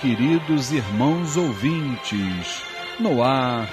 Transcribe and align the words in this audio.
Queridos 0.00 0.72
irmãos 0.72 1.38
ouvintes. 1.38 2.62
No 3.00 3.22
ar, 3.22 3.66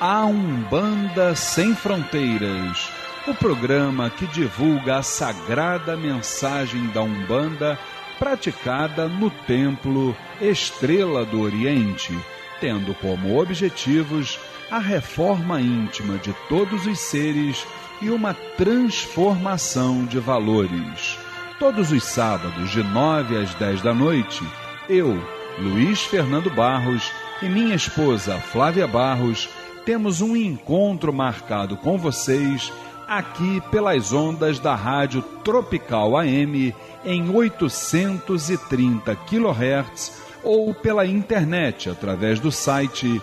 a 0.00 0.24
Umbanda 0.24 1.34
Sem 1.34 1.74
Fronteiras, 1.74 2.88
o 3.26 3.34
programa 3.34 4.08
que 4.08 4.24
divulga 4.28 4.98
a 4.98 5.02
sagrada 5.02 5.96
mensagem 5.96 6.86
da 6.88 7.02
Umbanda 7.02 7.76
praticada 8.20 9.08
no 9.08 9.30
Templo 9.30 10.16
Estrela 10.40 11.24
do 11.24 11.40
Oriente, 11.40 12.16
tendo 12.60 12.94
como 12.94 13.40
objetivos 13.40 14.38
a 14.70 14.78
reforma 14.78 15.60
íntima 15.60 16.18
de 16.18 16.32
todos 16.48 16.86
os 16.86 17.00
seres 17.00 17.66
e 18.00 18.10
uma 18.10 18.32
transformação 18.56 20.04
de 20.04 20.20
valores. 20.20 21.18
Todos 21.58 21.90
os 21.90 22.04
sábados, 22.04 22.70
de 22.70 22.82
9 22.82 23.36
às 23.38 23.54
10 23.54 23.82
da 23.82 23.92
noite, 23.92 24.44
eu, 24.88 25.18
Luiz 25.58 26.02
Fernando 26.02 26.50
Barros 26.50 27.10
e 27.40 27.48
minha 27.48 27.74
esposa 27.74 28.38
Flávia 28.38 28.86
Barros 28.86 29.48
temos 29.84 30.20
um 30.20 30.36
encontro 30.36 31.10
marcado 31.12 31.76
com 31.76 31.96
vocês 31.96 32.72
aqui 33.06 33.62
pelas 33.70 34.12
ondas 34.12 34.58
da 34.58 34.74
Rádio 34.74 35.22
Tropical 35.44 36.16
AM 36.16 36.74
em 37.04 37.30
830 37.30 39.14
kHz 39.14 40.24
ou 40.42 40.74
pela 40.74 41.06
internet 41.06 41.88
através 41.88 42.40
do 42.40 42.50
site 42.50 43.22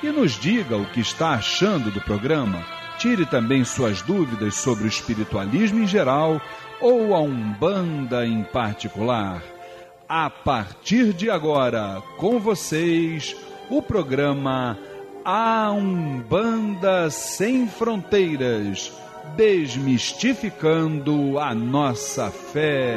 e 0.00 0.06
nos 0.06 0.38
diga 0.38 0.76
o 0.76 0.86
que 0.86 1.00
está 1.00 1.30
achando 1.30 1.90
do 1.90 2.00
programa. 2.00 2.64
Tire 2.98 3.26
também 3.26 3.64
suas 3.64 4.00
dúvidas 4.00 4.54
sobre 4.54 4.84
o 4.84 4.88
espiritualismo 4.88 5.82
em 5.82 5.88
geral 5.88 6.40
ou 6.80 7.16
a 7.16 7.20
Umbanda 7.20 8.24
em 8.24 8.44
particular. 8.44 9.42
A 10.08 10.30
partir 10.30 11.12
de 11.12 11.28
agora, 11.28 12.00
com 12.16 12.38
vocês, 12.38 13.34
o 13.68 13.82
programa 13.82 14.78
A 15.24 15.72
Umbanda 15.72 17.10
Sem 17.10 17.66
Fronteiras 17.66 18.92
desmistificando 19.34 21.38
a 21.38 21.54
nossa 21.54 22.30
fé. 22.30 22.96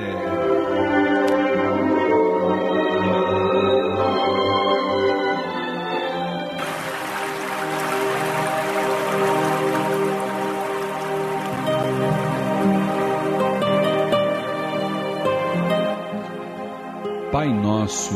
Pai 17.31 17.53
nosso, 17.53 18.15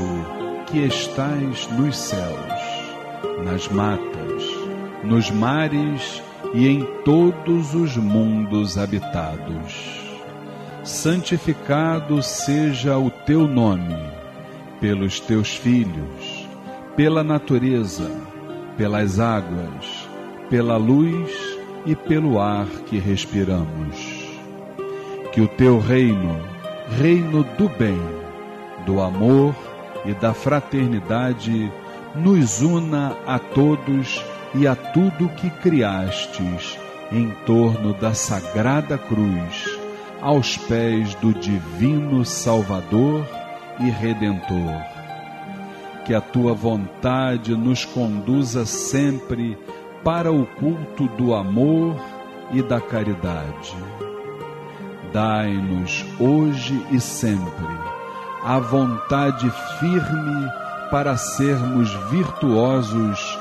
que 0.67 0.85
estais 0.85 1.69
nos 1.77 1.95
céus, 1.95 2.61
nas 3.45 3.69
matas, 3.69 4.43
nos 5.03 5.31
mares 5.31 6.21
e 6.53 6.67
em 6.67 6.85
todos 7.03 7.73
os 7.73 7.97
mundos 7.97 8.77
habitados. 8.77 10.01
Santificado 10.83 12.21
seja 12.21 12.97
o 12.97 13.09
teu 13.09 13.47
nome, 13.47 13.97
pelos 14.79 15.19
teus 15.19 15.55
filhos, 15.55 16.47
pela 16.95 17.23
natureza, 17.23 18.11
pelas 18.77 19.19
águas, 19.19 20.07
pela 20.49 20.77
luz 20.77 21.31
e 21.85 21.95
pelo 21.95 22.39
ar 22.39 22.67
que 22.85 22.99
respiramos. 22.99 24.29
Que 25.31 25.41
o 25.41 25.47
teu 25.47 25.79
reino, 25.79 26.39
reino 26.99 27.43
do 27.57 27.69
bem, 27.69 27.99
do 28.85 29.01
amor 29.01 29.55
e 30.05 30.13
da 30.13 30.33
fraternidade, 30.33 31.71
nos 32.13 32.61
una 32.61 33.17
a 33.25 33.39
todos 33.39 34.23
e 34.55 34.67
a 34.67 34.75
tudo 34.75 35.29
que 35.29 35.49
criastes 35.49 36.77
em 37.11 37.29
torno 37.45 37.93
da 37.93 38.13
sagrada 38.13 38.97
cruz, 38.97 39.79
aos 40.21 40.57
pés 40.57 41.13
do 41.15 41.33
divino 41.33 42.23
Salvador 42.23 43.25
e 43.79 43.89
Redentor. 43.89 44.81
Que 46.05 46.13
a 46.13 46.21
tua 46.21 46.53
vontade 46.53 47.55
nos 47.55 47.85
conduza 47.85 48.65
sempre 48.65 49.57
para 50.03 50.31
o 50.31 50.45
culto 50.45 51.07
do 51.09 51.33
amor 51.33 51.95
e 52.51 52.61
da 52.61 52.81
caridade. 52.81 53.75
Dai-nos 55.11 56.05
hoje 56.19 56.85
e 56.91 56.99
sempre 56.99 57.93
a 58.43 58.59
vontade 58.59 59.49
firme 59.79 60.51
para 60.91 61.15
sermos 61.15 61.89
virtuosos 62.11 63.32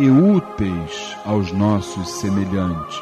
e 0.00 0.10
úteis 0.10 1.14
aos 1.26 1.52
nossos 1.52 2.08
semelhantes. 2.08 2.98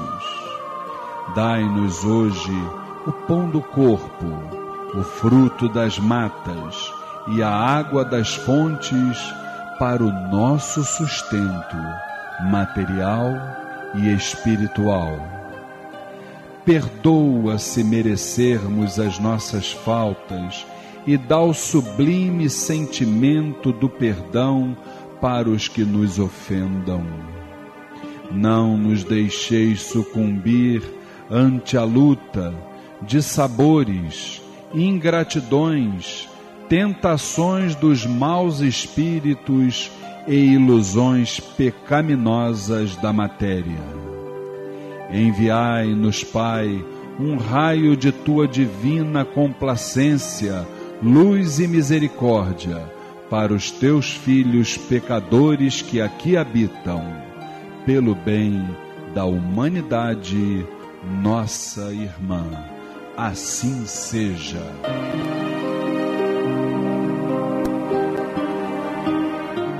Dai-nos 1.32 2.04
hoje 2.04 2.52
o 3.06 3.12
pão 3.12 3.48
do 3.48 3.62
corpo, 3.62 4.26
o 4.96 5.02
fruto 5.04 5.68
das 5.68 5.96
matas 6.00 6.92
e 7.28 7.40
a 7.40 7.50
água 7.50 8.04
das 8.04 8.34
fontes 8.34 9.16
para 9.78 10.02
o 10.02 10.10
nosso 10.10 10.82
sustento 10.82 11.76
material 12.50 13.32
e 13.94 14.12
espiritual. 14.12 15.20
Perdoa 16.64 17.58
se 17.58 17.84
merecermos 17.84 18.98
as 18.98 19.20
nossas 19.20 19.70
faltas 19.70 20.66
e 21.06 21.16
dá 21.16 21.38
o 21.38 21.54
sublime 21.54 22.50
sentimento 22.50 23.72
do 23.72 23.88
perdão 23.88 24.76
para 25.20 25.48
os 25.48 25.68
que 25.68 25.84
nos 25.84 26.18
ofendam. 26.18 27.04
Não 28.30 28.76
nos 28.76 29.04
deixeis 29.04 29.82
sucumbir 29.82 30.82
ante 31.30 31.76
a 31.76 31.84
luta 31.84 32.54
de 33.02 33.22
sabores, 33.22 34.42
ingratidões, 34.74 36.28
tentações 36.68 37.74
dos 37.74 38.04
maus 38.04 38.60
espíritos 38.60 39.90
e 40.26 40.34
ilusões 40.34 41.40
pecaminosas 41.40 42.96
da 42.96 43.12
matéria. 43.12 43.82
Enviai-nos, 45.10 46.22
Pai, 46.22 46.84
um 47.18 47.36
raio 47.36 47.96
de 47.96 48.12
tua 48.12 48.46
divina 48.46 49.24
complacência, 49.24 50.66
luz 51.02 51.58
e 51.58 51.66
misericórdia 51.66 52.97
para 53.30 53.52
os 53.52 53.70
teus 53.70 54.10
filhos 54.10 54.76
pecadores 54.76 55.82
que 55.82 56.00
aqui 56.00 56.36
habitam, 56.36 57.04
pelo 57.84 58.14
bem 58.14 58.66
da 59.14 59.24
humanidade, 59.24 60.66
nossa 61.22 61.92
irmã. 61.92 62.44
Assim 63.16 63.84
seja. 63.86 64.62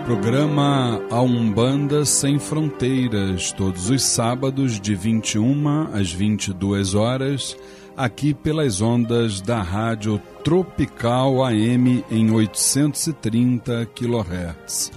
Programa 0.05 1.03
A 1.11 1.21
Umbanda 1.21 2.05
Sem 2.05 2.39
Fronteiras, 2.39 3.53
todos 3.53 3.91
os 3.91 4.03
sábados 4.03 4.81
de 4.81 4.94
21 4.94 5.94
às 5.94 6.11
22 6.11 6.94
horas 6.94 7.56
aqui 7.99 8.33
pelas 8.33 8.81
ondas 8.81 9.41
da 9.41 9.61
Rádio 9.61 10.23
Tropical 10.49 11.45
AM 11.45 12.03
em 12.11 12.31
830 12.31 13.85
kHz. 13.95 14.91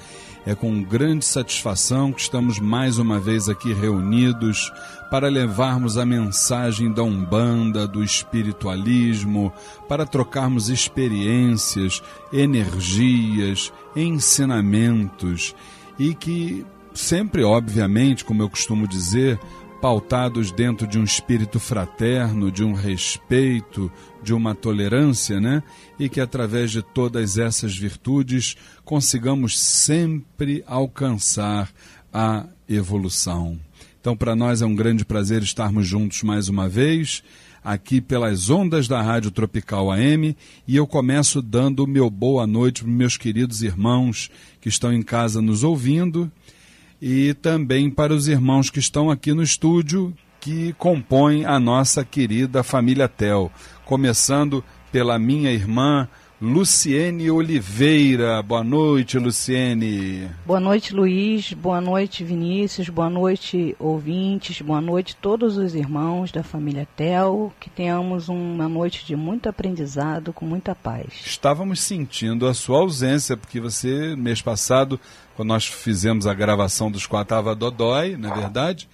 É 0.45 0.55
com 0.55 0.81
grande 0.81 1.25
satisfação 1.25 2.13
que 2.13 2.21
estamos 2.21 2.57
mais 2.57 2.97
uma 2.97 3.19
vez 3.19 3.49
aqui 3.49 3.73
reunidos 3.73 4.71
para 5.09 5.27
levarmos 5.27 5.97
a 5.97 6.05
mensagem 6.05 6.89
da 6.89 7.03
Umbanda, 7.03 7.85
do 7.85 8.01
espiritualismo, 8.01 9.51
para 9.89 10.05
trocarmos 10.05 10.69
experiências, 10.69 12.01
energias, 12.31 13.73
ensinamentos 13.93 15.53
e 15.99 16.15
que 16.15 16.65
sempre, 16.93 17.43
obviamente, 17.43 18.23
como 18.23 18.41
eu 18.41 18.49
costumo 18.49 18.87
dizer, 18.87 19.37
pautados 19.81 20.51
dentro 20.51 20.85
de 20.85 20.99
um 20.99 21.03
espírito 21.03 21.59
fraterno, 21.59 22.51
de 22.51 22.63
um 22.63 22.71
respeito, 22.71 23.91
de 24.21 24.31
uma 24.31 24.53
tolerância, 24.53 25.41
né? 25.41 25.63
E 25.97 26.07
que 26.07 26.21
através 26.21 26.69
de 26.69 26.83
todas 26.83 27.39
essas 27.39 27.75
virtudes 27.75 28.55
consigamos 28.85 29.59
sempre 29.59 30.63
alcançar 30.67 31.71
a 32.13 32.45
evolução. 32.69 33.59
Então, 33.99 34.15
para 34.15 34.35
nós 34.35 34.61
é 34.61 34.65
um 34.65 34.75
grande 34.75 35.03
prazer 35.03 35.41
estarmos 35.41 35.87
juntos 35.87 36.21
mais 36.21 36.47
uma 36.47 36.69
vez, 36.69 37.23
aqui 37.63 37.99
pelas 37.99 38.51
ondas 38.51 38.87
da 38.87 39.01
Rádio 39.01 39.31
Tropical 39.31 39.91
AM 39.91 40.35
e 40.67 40.75
eu 40.75 40.85
começo 40.85 41.41
dando 41.41 41.87
meu 41.87 42.09
boa 42.09 42.45
noite 42.45 42.83
para 42.83 42.91
meus 42.91 43.17
queridos 43.17 43.63
irmãos 43.63 44.29
que 44.59 44.69
estão 44.69 44.93
em 44.93 45.01
casa 45.01 45.41
nos 45.41 45.63
ouvindo 45.63 46.31
e 47.01 47.33
também 47.33 47.89
para 47.89 48.13
os 48.13 48.27
irmãos 48.27 48.69
que 48.69 48.79
estão 48.79 49.09
aqui 49.09 49.33
no 49.33 49.41
estúdio 49.41 50.13
que 50.39 50.73
compõem 50.73 51.45
a 51.45 51.59
nossa 51.59 52.03
querida 52.03 52.63
família 52.63 53.07
Tel, 53.07 53.51
começando 53.85 54.63
pela 54.91 55.17
minha 55.17 55.51
irmã 55.51 56.07
Luciene 56.41 57.29
Oliveira. 57.29 58.41
Boa 58.41 58.63
noite, 58.63 59.19
Luciene. 59.19 60.27
Boa 60.43 60.59
noite, 60.59 60.91
Luiz. 60.91 61.53
Boa 61.53 61.79
noite, 61.79 62.23
Vinícius. 62.23 62.89
Boa 62.89 63.11
noite, 63.11 63.75
ouvintes. 63.77 64.59
Boa 64.59 64.81
noite, 64.81 65.15
todos 65.15 65.55
os 65.55 65.75
irmãos 65.75 66.31
da 66.31 66.41
família 66.41 66.87
Tel. 66.95 67.53
Que 67.59 67.69
tenhamos 67.69 68.27
uma 68.27 68.67
noite 68.67 69.05
de 69.05 69.15
muito 69.15 69.47
aprendizado, 69.47 70.33
com 70.33 70.43
muita 70.43 70.73
paz. 70.73 71.09
Estávamos 71.23 71.79
sentindo 71.79 72.47
a 72.47 72.55
sua 72.55 72.79
ausência, 72.79 73.37
porque 73.37 73.61
você, 73.61 74.15
mês 74.15 74.41
passado, 74.41 74.99
quando 75.35 75.49
nós 75.49 75.67
fizemos 75.67 76.25
a 76.25 76.33
gravação 76.33 76.89
dos 76.89 77.05
Quatava 77.05 77.53
Dodói, 77.53 78.17
não 78.17 78.31
é 78.31 78.33
verdade? 78.33 78.89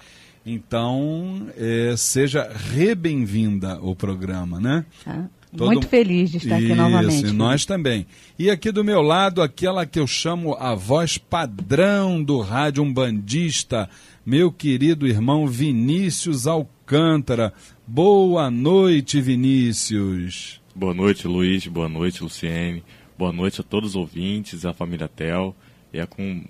Então, 0.45 1.47
é, 1.57 1.95
seja 1.95 2.51
re-bem-vinda 2.53 3.79
ao 3.81 3.95
programa, 3.95 4.59
né? 4.59 4.85
Ah. 5.05 5.25
Todo... 5.57 5.71
Muito 5.71 5.87
feliz 5.87 6.29
de 6.29 6.37
estar 6.37 6.61
Isso, 6.61 6.71
aqui 6.71 6.75
novamente. 6.75 7.29
E 7.29 7.33
nós 7.33 7.65
também. 7.65 8.05
E 8.37 8.49
aqui 8.49 8.71
do 8.71 8.83
meu 8.83 9.01
lado, 9.01 9.41
aquela 9.41 9.87
que 9.87 9.99
eu 9.99 10.05
chamo 10.05 10.53
a 10.53 10.75
voz 10.75 11.17
padrão 11.17 12.21
do 12.23 12.39
rádio 12.39 12.83
umbandista, 12.83 13.89
meu 14.23 14.51
querido 14.51 15.07
irmão 15.07 15.47
Vinícius 15.47 16.45
Alcântara. 16.45 17.51
Boa 17.87 18.51
noite, 18.51 19.19
Vinícius. 19.19 20.61
Boa 20.75 20.93
noite, 20.93 21.27
Luiz. 21.27 21.65
Boa 21.65 21.89
noite, 21.89 22.21
Luciene. 22.21 22.83
Boa 23.17 23.33
noite 23.33 23.59
a 23.59 23.63
todos 23.63 23.91
os 23.91 23.95
ouvintes, 23.95 24.63
a 24.63 24.73
família 24.73 25.07
Tel. 25.07 25.55
E 25.91 25.99
é 25.99 26.05
com 26.05 26.43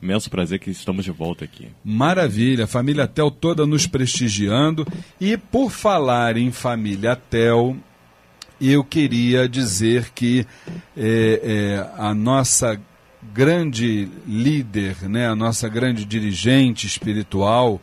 imenso 0.00 0.30
prazer 0.30 0.60
que 0.60 0.70
estamos 0.70 1.04
de 1.04 1.10
volta 1.10 1.44
aqui. 1.44 1.66
Maravilha, 1.82 2.68
família 2.68 3.08
Tel 3.08 3.32
toda 3.32 3.66
nos 3.66 3.84
prestigiando. 3.84 4.86
E 5.20 5.36
por 5.36 5.72
falar 5.72 6.36
em 6.36 6.52
família 6.52 7.16
Tel, 7.16 7.76
eu 8.60 8.84
queria 8.84 9.48
dizer 9.48 10.10
que 10.14 10.46
é, 10.96 11.40
é, 11.42 12.00
a 12.00 12.14
nossa 12.14 12.80
grande 13.32 14.08
líder, 14.26 15.08
né, 15.08 15.26
a 15.28 15.34
nossa 15.34 15.68
grande 15.68 16.04
dirigente 16.04 16.86
espiritual, 16.86 17.80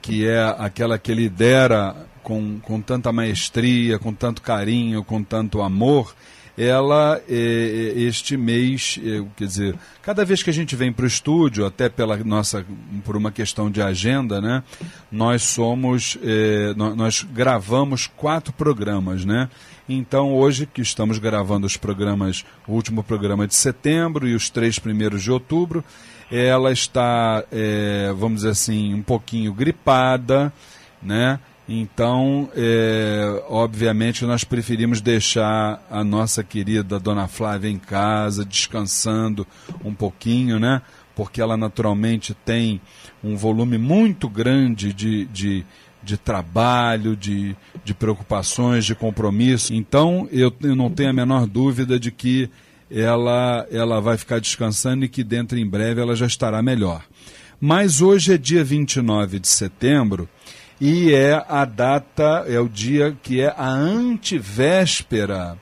que 0.00 0.26
é 0.26 0.54
aquela 0.58 0.98
que 0.98 1.12
lidera 1.12 1.94
com, 2.22 2.58
com 2.60 2.80
tanta 2.80 3.12
maestria, 3.12 3.98
com 3.98 4.12
tanto 4.12 4.42
carinho, 4.42 5.02
com 5.02 5.22
tanto 5.22 5.60
amor, 5.62 6.14
ela 6.58 7.22
este 7.28 8.36
mês, 8.36 8.98
quer 9.36 9.46
dizer, 9.46 9.76
cada 10.02 10.24
vez 10.24 10.42
que 10.42 10.50
a 10.50 10.52
gente 10.52 10.74
vem 10.74 10.92
para 10.92 11.04
o 11.04 11.06
estúdio, 11.06 11.64
até 11.64 11.88
pela 11.88 12.16
nossa, 12.16 12.66
por 13.04 13.16
uma 13.16 13.30
questão 13.30 13.70
de 13.70 13.80
agenda, 13.80 14.40
né, 14.40 14.64
nós 15.10 15.42
somos, 15.42 16.18
nós 16.96 17.22
gravamos 17.22 18.08
quatro 18.08 18.52
programas, 18.52 19.24
né? 19.24 19.48
Então, 19.88 20.34
hoje 20.34 20.66
que 20.66 20.82
estamos 20.82 21.18
gravando 21.18 21.66
os 21.66 21.76
programas, 21.76 22.44
o 22.66 22.72
último 22.72 23.02
programa 23.02 23.46
de 23.46 23.54
setembro 23.54 24.28
e 24.28 24.34
os 24.34 24.50
três 24.50 24.78
primeiros 24.78 25.22
de 25.22 25.30
outubro, 25.30 25.82
ela 26.30 26.70
está, 26.70 27.42
é, 27.50 28.12
vamos 28.14 28.40
dizer 28.40 28.50
assim, 28.50 28.92
um 28.92 29.02
pouquinho 29.02 29.54
gripada, 29.54 30.52
né? 31.02 31.40
Então, 31.68 32.48
é, 32.56 33.42
obviamente, 33.46 34.24
nós 34.24 34.42
preferimos 34.42 35.02
deixar 35.02 35.84
a 35.90 36.02
nossa 36.02 36.42
querida 36.42 36.98
Dona 36.98 37.28
Flávia 37.28 37.68
em 37.68 37.78
casa, 37.78 38.44
descansando 38.44 39.46
um 39.84 39.92
pouquinho, 39.92 40.58
né? 40.58 40.80
Porque 41.14 41.42
ela 41.42 41.56
naturalmente 41.56 42.32
tem 42.32 42.80
um 43.22 43.36
volume 43.36 43.76
muito 43.76 44.28
grande 44.28 44.92
de, 44.94 45.26
de 45.26 45.66
de 46.00 46.16
trabalho, 46.16 47.16
de, 47.16 47.56
de 47.84 47.92
preocupações, 47.92 48.84
de 48.84 48.94
compromisso. 48.94 49.74
Então, 49.74 50.28
eu, 50.30 50.52
eu 50.62 50.74
não 50.74 50.90
tenho 50.90 51.10
a 51.10 51.12
menor 51.12 51.46
dúvida 51.46 51.98
de 51.98 52.10
que 52.10 52.48
ela, 52.90 53.66
ela 53.70 54.00
vai 54.00 54.16
ficar 54.16 54.40
descansando 54.40 55.04
e 55.04 55.08
que 55.08 55.22
dentro 55.22 55.58
em 55.58 55.66
breve 55.66 56.00
ela 56.00 56.16
já 56.16 56.26
estará 56.26 56.62
melhor. 56.62 57.04
Mas 57.60 58.00
hoje 58.00 58.32
é 58.32 58.38
dia 58.38 58.62
29 58.62 59.40
de 59.40 59.48
setembro 59.48 60.28
e 60.80 61.12
é 61.12 61.44
a 61.48 61.64
data, 61.64 62.44
é 62.46 62.58
o 62.60 62.68
dia 62.68 63.16
que 63.22 63.40
é 63.40 63.52
a 63.56 63.68
antivéspera 63.68 65.58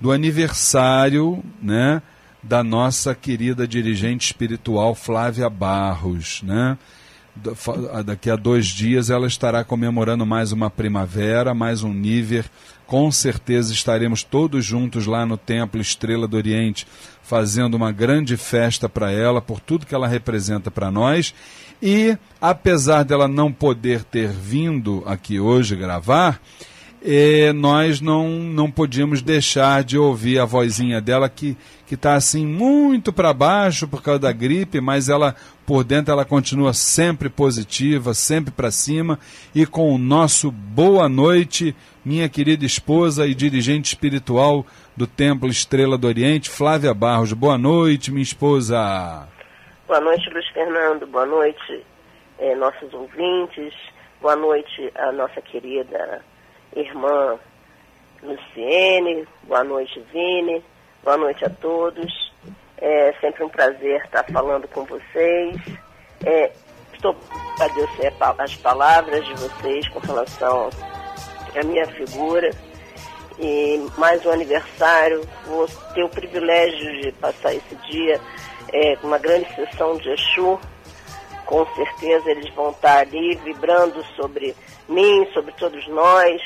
do 0.00 0.12
aniversário, 0.12 1.42
né, 1.62 2.02
da 2.42 2.62
nossa 2.62 3.14
querida 3.14 3.66
dirigente 3.66 4.26
espiritual 4.26 4.94
Flávia 4.94 5.48
Barros, 5.48 6.42
né? 6.42 6.78
daqui 8.04 8.28
a 8.28 8.36
dois 8.36 8.66
dias 8.66 9.08
ela 9.08 9.26
estará 9.26 9.64
comemorando 9.64 10.26
mais 10.26 10.52
uma 10.52 10.68
primavera, 10.68 11.54
mais 11.54 11.82
um 11.82 11.92
nível. 11.92 12.44
Com 12.86 13.10
certeza 13.10 13.72
estaremos 13.72 14.22
todos 14.22 14.64
juntos 14.64 15.06
lá 15.06 15.24
no 15.24 15.36
Templo 15.36 15.80
Estrela 15.80 16.26
do 16.26 16.36
Oriente, 16.36 16.86
fazendo 17.22 17.74
uma 17.74 17.92
grande 17.92 18.36
festa 18.36 18.88
para 18.88 19.12
ela, 19.12 19.40
por 19.40 19.60
tudo 19.60 19.86
que 19.86 19.94
ela 19.94 20.08
representa 20.08 20.70
para 20.70 20.90
nós. 20.90 21.32
E, 21.82 22.16
apesar 22.40 23.04
dela 23.04 23.26
não 23.26 23.52
poder 23.52 24.04
ter 24.04 24.28
vindo 24.28 25.02
aqui 25.06 25.40
hoje 25.40 25.74
gravar, 25.76 26.40
eh, 27.02 27.52
nós 27.54 28.00
não, 28.00 28.28
não 28.28 28.70
podíamos 28.70 29.22
deixar 29.22 29.82
de 29.82 29.96
ouvir 29.96 30.38
a 30.38 30.44
vozinha 30.44 31.00
dela 31.00 31.28
que 31.28 31.56
está 31.90 32.14
assim 32.14 32.46
muito 32.46 33.12
para 33.12 33.32
baixo 33.32 33.88
por 33.88 34.02
causa 34.02 34.20
da 34.20 34.32
gripe, 34.32 34.80
mas 34.80 35.08
ela 35.08 35.34
por 35.66 35.82
dentro 35.82 36.12
ela 36.12 36.24
continua 36.24 36.74
sempre 36.74 37.28
positiva, 37.28 38.12
sempre 38.12 38.50
para 38.50 38.70
cima 38.70 39.18
e 39.54 39.64
com 39.64 39.94
o 39.94 39.98
nosso 39.98 40.50
boa 40.50 41.08
noite, 41.08 41.74
minha 42.04 42.28
querida 42.28 42.66
esposa 42.66 43.26
e 43.26 43.34
dirigente 43.34 43.88
espiritual 43.88 44.66
do 44.96 45.06
Templo 45.06 45.48
Estrela 45.48 45.96
do 45.96 46.06
Oriente, 46.06 46.50
Flávia 46.50 46.92
Barros. 46.92 47.32
Boa 47.32 47.56
noite, 47.56 48.10
minha 48.10 48.22
esposa. 48.22 49.26
Boa 49.90 50.00
noite, 50.00 50.30
Luiz 50.30 50.46
Fernando. 50.50 51.04
Boa 51.08 51.26
noite, 51.26 51.84
eh, 52.38 52.54
nossos 52.54 52.94
ouvintes. 52.94 53.74
Boa 54.20 54.36
noite 54.36 54.88
a 54.94 55.10
nossa 55.10 55.42
querida 55.42 56.24
irmã 56.76 57.36
Luciene, 58.22 59.26
boa 59.42 59.64
noite, 59.64 59.98
Vini, 60.12 60.64
boa 61.02 61.16
noite 61.16 61.44
a 61.44 61.50
todos. 61.50 62.32
É 62.78 63.12
sempre 63.20 63.42
um 63.42 63.48
prazer 63.48 64.00
estar 64.04 64.22
falando 64.32 64.68
com 64.68 64.84
vocês. 64.84 65.56
É, 66.24 66.52
estou 66.92 67.16
agradecer 67.60 68.12
as 68.38 68.54
palavras 68.58 69.26
de 69.26 69.34
vocês 69.34 69.88
com 69.88 69.98
relação 69.98 70.70
à 71.60 71.64
minha 71.64 71.86
figura. 71.88 72.48
E 73.40 73.84
mais 73.98 74.24
um 74.24 74.30
aniversário, 74.30 75.22
vou 75.46 75.66
ter 75.94 76.04
o 76.04 76.08
privilégio 76.08 77.00
de 77.00 77.10
passar 77.10 77.52
esse 77.52 77.74
dia 77.90 78.20
é, 78.72 78.98
uma 79.02 79.18
grande 79.18 79.46
sessão 79.54 79.96
de 79.96 80.10
Exu. 80.10 80.58
Com 81.46 81.66
certeza 81.74 82.30
eles 82.30 82.48
vão 82.54 82.70
estar 82.70 82.98
ali 82.98 83.34
vibrando 83.44 84.04
sobre 84.16 84.54
mim, 84.88 85.26
sobre 85.32 85.52
todos 85.52 85.86
nós 85.88 86.40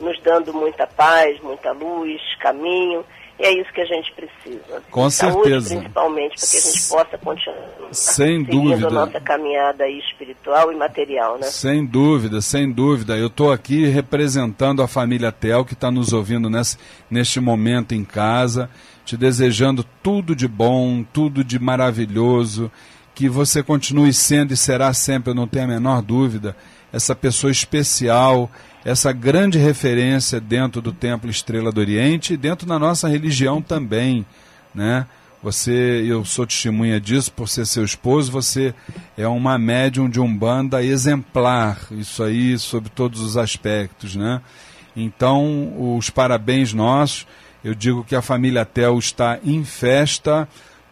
nos 0.00 0.20
dando 0.22 0.52
muita 0.54 0.86
paz, 0.86 1.40
muita 1.40 1.72
luz, 1.72 2.20
caminho. 2.40 3.04
E 3.38 3.44
é 3.44 3.52
isso 3.52 3.72
que 3.72 3.80
a 3.80 3.84
gente 3.84 4.12
precisa. 4.14 4.82
Com 4.90 5.08
Saúde, 5.08 5.50
certeza. 5.50 5.76
principalmente, 5.76 6.34
para 6.34 6.48
que 6.48 6.56
a 6.56 6.60
gente 6.60 6.88
possa 6.88 7.18
continuar 7.18 7.68
sem 7.92 8.42
dúvida. 8.42 8.88
a 8.88 8.90
nossa 8.90 9.20
caminhada 9.20 9.88
espiritual 9.88 10.72
e 10.72 10.76
material, 10.76 11.38
né? 11.38 11.44
Sem 11.44 11.86
dúvida, 11.86 12.40
sem 12.40 12.70
dúvida. 12.70 13.16
Eu 13.16 13.28
estou 13.28 13.52
aqui 13.52 13.86
representando 13.86 14.82
a 14.82 14.88
família 14.88 15.30
Tel, 15.30 15.64
que 15.64 15.74
está 15.74 15.88
nos 15.88 16.12
ouvindo 16.12 16.50
nesse, 16.50 16.78
neste 17.08 17.38
momento 17.38 17.94
em 17.94 18.04
casa, 18.04 18.68
te 19.08 19.16
desejando 19.16 19.82
tudo 20.02 20.36
de 20.36 20.46
bom, 20.46 21.02
tudo 21.02 21.42
de 21.42 21.58
maravilhoso, 21.58 22.70
que 23.14 23.26
você 23.26 23.62
continue 23.62 24.12
sendo 24.12 24.52
e 24.52 24.56
será 24.56 24.92
sempre, 24.92 25.30
eu 25.30 25.34
não 25.34 25.48
tenho 25.48 25.64
a 25.64 25.68
menor 25.68 26.02
dúvida, 26.02 26.54
essa 26.92 27.16
pessoa 27.16 27.50
especial, 27.50 28.50
essa 28.84 29.10
grande 29.10 29.56
referência 29.56 30.38
dentro 30.38 30.82
do 30.82 30.92
Templo 30.92 31.30
Estrela 31.30 31.72
do 31.72 31.80
Oriente 31.80 32.34
e 32.34 32.36
dentro 32.36 32.66
da 32.66 32.78
nossa 32.78 33.08
religião 33.08 33.62
também, 33.62 34.26
né? 34.74 35.06
Você, 35.42 36.04
eu 36.06 36.22
sou 36.26 36.46
testemunha 36.46 37.00
disso 37.00 37.32
por 37.32 37.48
ser 37.48 37.64
seu 37.64 37.84
esposo, 37.84 38.30
você 38.30 38.74
é 39.16 39.26
uma 39.26 39.56
médium 39.56 40.10
de 40.10 40.20
umbanda 40.20 40.84
exemplar, 40.84 41.78
isso 41.92 42.22
aí 42.22 42.58
sobre 42.58 42.90
todos 42.90 43.22
os 43.22 43.38
aspectos, 43.38 44.14
né? 44.14 44.42
Então, 44.94 45.96
os 45.96 46.10
parabéns 46.10 46.74
nossos. 46.74 47.26
Eu 47.62 47.74
digo 47.74 48.04
que 48.04 48.14
a 48.14 48.22
família 48.22 48.64
Tel 48.64 48.98
está 48.98 49.38
em 49.44 49.64
festa 49.64 50.48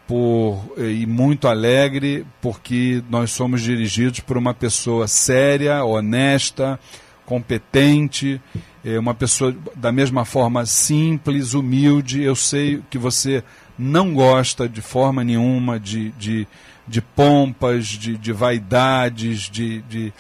por, 0.07 0.73
e 0.79 1.07
muito 1.07 1.49
alegre, 1.49 2.27
porque 2.41 3.03
nós 3.09 3.31
somos 3.31 3.63
dirigidos 3.63 4.21
por 4.21 4.37
uma 4.37 4.55
pessoa 4.55 5.07
séria, 5.09 5.85
honesta, 5.85 6.79
competente, 7.25 8.41
é 8.85 8.99
uma 8.99 9.15
pessoa 9.15 9.55
da 9.75 9.91
mesma 9.91 10.25
forma 10.25 10.65
simples, 10.65 11.55
humilde. 11.55 12.23
Eu 12.23 12.37
sei 12.37 12.83
que 12.89 12.97
você 12.97 13.43
não 13.77 14.15
gosta 14.15 14.69
de 14.69 14.81
forma 14.81 15.25
nenhuma 15.25 15.79
de, 15.79 16.11
de, 16.13 16.47
de 16.87 17.03
pompas, 17.03 17.87
de, 17.87 18.17
de 18.17 18.33
vaidades, 18.33 19.51
de, 19.51 19.83
de, 19.83 20.13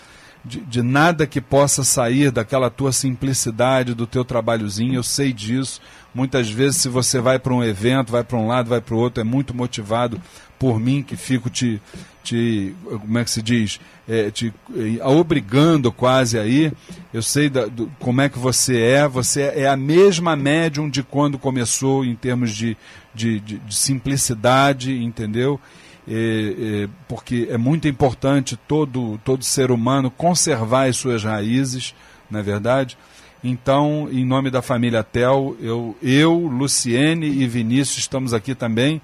de, 0.46 0.60
de 0.60 0.82
nada 0.82 1.26
que 1.26 1.40
possa 1.40 1.82
sair 1.82 2.30
daquela 2.30 2.70
tua 2.70 2.92
simplicidade, 2.92 3.94
do 3.94 4.06
teu 4.06 4.24
trabalhozinho. 4.24 4.94
Eu 4.94 5.02
sei 5.02 5.32
disso. 5.32 5.80
Muitas 6.14 6.48
vezes, 6.48 6.80
se 6.80 6.88
você 6.88 7.20
vai 7.20 7.38
para 7.38 7.52
um 7.52 7.62
evento, 7.62 8.12
vai 8.12 8.24
para 8.24 8.38
um 8.38 8.46
lado, 8.46 8.70
vai 8.70 8.80
para 8.80 8.94
o 8.94 8.98
outro, 8.98 9.20
é 9.20 9.24
muito 9.24 9.54
motivado 9.54 10.20
por 10.58 10.80
mim 10.80 11.02
que 11.02 11.16
fico 11.16 11.50
te, 11.50 11.82
te 12.24 12.74
como 12.84 13.18
é 13.18 13.24
que 13.24 13.30
se 13.30 13.42
diz, 13.42 13.78
é, 14.08 14.30
te 14.30 14.52
é, 14.74 15.04
obrigando 15.04 15.92
quase 15.92 16.38
aí. 16.38 16.72
Eu 17.12 17.22
sei 17.22 17.50
da, 17.50 17.66
do, 17.66 17.90
como 17.98 18.20
é 18.20 18.28
que 18.28 18.38
você 18.38 18.80
é. 18.80 19.08
Você 19.08 19.42
é 19.42 19.68
a 19.68 19.76
mesma 19.76 20.34
médium 20.34 20.88
de 20.88 21.02
quando 21.02 21.38
começou 21.38 22.04
em 22.04 22.14
termos 22.14 22.52
de, 22.52 22.76
de, 23.14 23.40
de, 23.40 23.58
de 23.58 23.74
simplicidade, 23.74 24.96
entendeu? 25.02 25.60
É, 26.08 26.84
é, 26.84 26.88
porque 27.08 27.48
é 27.50 27.58
muito 27.58 27.88
importante 27.88 28.56
todo, 28.68 29.18
todo 29.24 29.44
ser 29.44 29.70
humano 29.72 30.10
conservar 30.10 30.88
as 30.88 30.96
suas 30.96 31.24
raízes, 31.24 31.94
não 32.30 32.38
é 32.38 32.42
verdade? 32.42 32.96
Então, 33.42 34.08
em 34.10 34.24
nome 34.24 34.50
da 34.50 34.62
família 34.62 35.02
Tel, 35.02 35.56
eu, 35.60 35.96
eu, 36.02 36.34
Luciene 36.34 37.26
e 37.26 37.46
Vinícius 37.46 37.98
estamos 37.98 38.32
aqui 38.32 38.54
também 38.54 39.00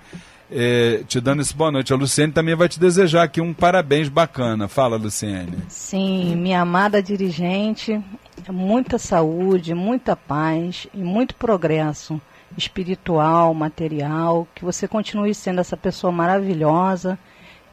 é, 0.53 1.03
te 1.09 1.21
dando 1.21 1.41
esse 1.41 1.55
boa 1.55 1.73
noite. 1.73 1.93
A 1.93 1.97
Luciene 1.97 2.33
também 2.33 2.55
vai 2.55 2.69
te 2.69 2.79
desejar 2.79 3.23
aqui 3.23 3.41
um 3.41 3.55
parabéns 3.55 4.09
bacana. 4.09 4.69
Fala, 4.69 4.97
Luciene. 4.97 5.59
Sim, 5.69 6.37
minha 6.37 6.61
amada 6.61 7.03
dirigente, 7.03 8.01
muita 8.49 8.99
saúde, 8.99 9.75
muita 9.75 10.15
paz 10.15 10.87
e 10.93 10.99
muito 10.99 11.35
progresso 11.35 12.21
espiritual, 12.57 13.53
material, 13.55 14.47
que 14.55 14.65
você 14.65 14.87
continue 14.89 15.35
sendo 15.35 15.61
essa 15.61 15.77
pessoa 15.77 16.13
maravilhosa 16.13 17.19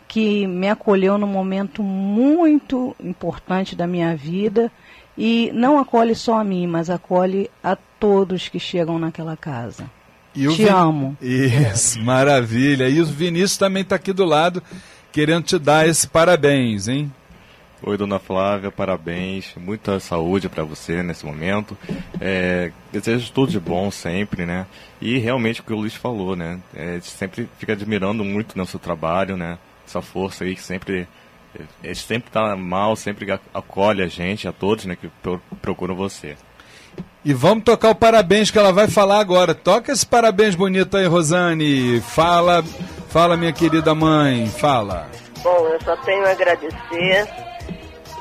que 0.07 0.47
me 0.47 0.67
acolheu 0.67 1.19
num 1.19 1.27
momento 1.27 1.83
muito 1.83 2.95
importante 2.99 3.75
da 3.75 3.85
minha 3.85 4.15
vida 4.15 4.71
e 5.15 5.51
não 5.53 5.77
acolhe 5.77 6.15
só 6.15 6.39
a 6.39 6.43
mim, 6.43 6.65
mas 6.65 6.89
acolhe 6.89 7.49
a 7.63 7.75
todos 7.75 8.49
que 8.49 8.59
chegam 8.59 8.97
naquela 8.97 9.37
casa. 9.37 9.89
E 10.35 10.47
te 10.47 10.63
Vin... 10.63 10.69
amo. 10.69 11.17
Isso, 11.21 12.01
maravilha. 12.01 12.89
E 12.89 12.99
o 13.01 13.05
Vinícius 13.05 13.57
também 13.57 13.83
está 13.83 13.97
aqui 13.97 14.11
do 14.11 14.25
lado, 14.25 14.63
querendo 15.11 15.43
te 15.43 15.59
dar 15.59 15.87
esse 15.87 16.07
parabéns, 16.07 16.87
hein? 16.87 17.11
Oi, 17.81 17.95
dona 17.95 18.19
Flávia, 18.19 18.69
parabéns. 18.69 19.53
Muita 19.55 20.01
saúde 20.01 20.49
para 20.49 20.63
você 20.65 21.01
nesse 21.01 21.25
momento. 21.25 21.77
É, 22.19 22.71
desejo 22.91 23.31
tudo 23.31 23.53
de 23.53 23.59
bom 23.59 23.89
sempre, 23.89 24.45
né? 24.45 24.67
E 24.99 25.17
realmente 25.17 25.61
o 25.61 25.63
que 25.63 25.71
o 25.71 25.77
Luiz 25.77 25.95
falou, 25.95 26.35
né? 26.35 26.59
É, 26.75 26.99
sempre 27.01 27.47
fica 27.57 27.71
admirando 27.71 28.21
muito 28.21 28.57
no 28.57 28.65
seu 28.65 28.81
trabalho, 28.81 29.37
né? 29.37 29.57
Essa 29.87 30.01
força 30.01 30.43
aí 30.43 30.55
que 30.55 30.61
sempre. 30.61 31.07
Ele 31.81 31.95
sempre 31.95 32.29
tá 32.29 32.53
mal, 32.55 32.97
sempre 32.97 33.25
acolhe 33.53 34.03
a 34.03 34.07
gente, 34.07 34.45
a 34.45 34.51
todos, 34.51 34.83
né? 34.83 34.97
Que 34.97 35.09
procuram 35.61 35.95
você. 35.95 36.35
E 37.23 37.33
vamos 37.33 37.63
tocar 37.63 37.91
o 37.91 37.95
parabéns 37.95 38.51
que 38.51 38.59
ela 38.59 38.73
vai 38.73 38.89
falar 38.89 39.19
agora. 39.19 39.55
Toca 39.55 39.93
esse 39.93 40.05
parabéns 40.05 40.53
bonito 40.53 40.97
aí, 40.97 41.05
Rosane. 41.05 42.01
Fala, 42.01 42.61
fala 43.07 43.37
minha 43.37 43.53
querida 43.53 43.95
mãe, 43.95 44.47
fala. 44.47 45.09
Bom, 45.41 45.67
eu 45.69 45.81
só 45.81 45.95
tenho 45.97 46.25
a 46.25 46.31
agradecer 46.31 47.48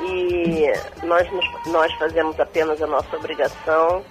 e 0.01 1.07
nós, 1.07 1.29
nós 1.67 1.93
fazemos 1.95 2.39
apenas 2.39 2.81
a 2.83 2.87
nossa 2.87 3.17
obrigação. 3.17 4.05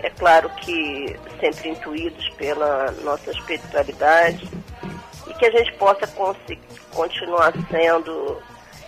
É 0.00 0.10
claro 0.10 0.48
que 0.50 1.16
sempre 1.40 1.70
intuídos 1.70 2.28
pela 2.30 2.90
nossa 3.02 3.30
espiritualidade 3.30 4.48
e 5.26 5.34
que 5.34 5.46
a 5.46 5.50
gente 5.50 5.72
possa 5.74 6.06
continuar 6.92 7.52
sendo 7.70 8.40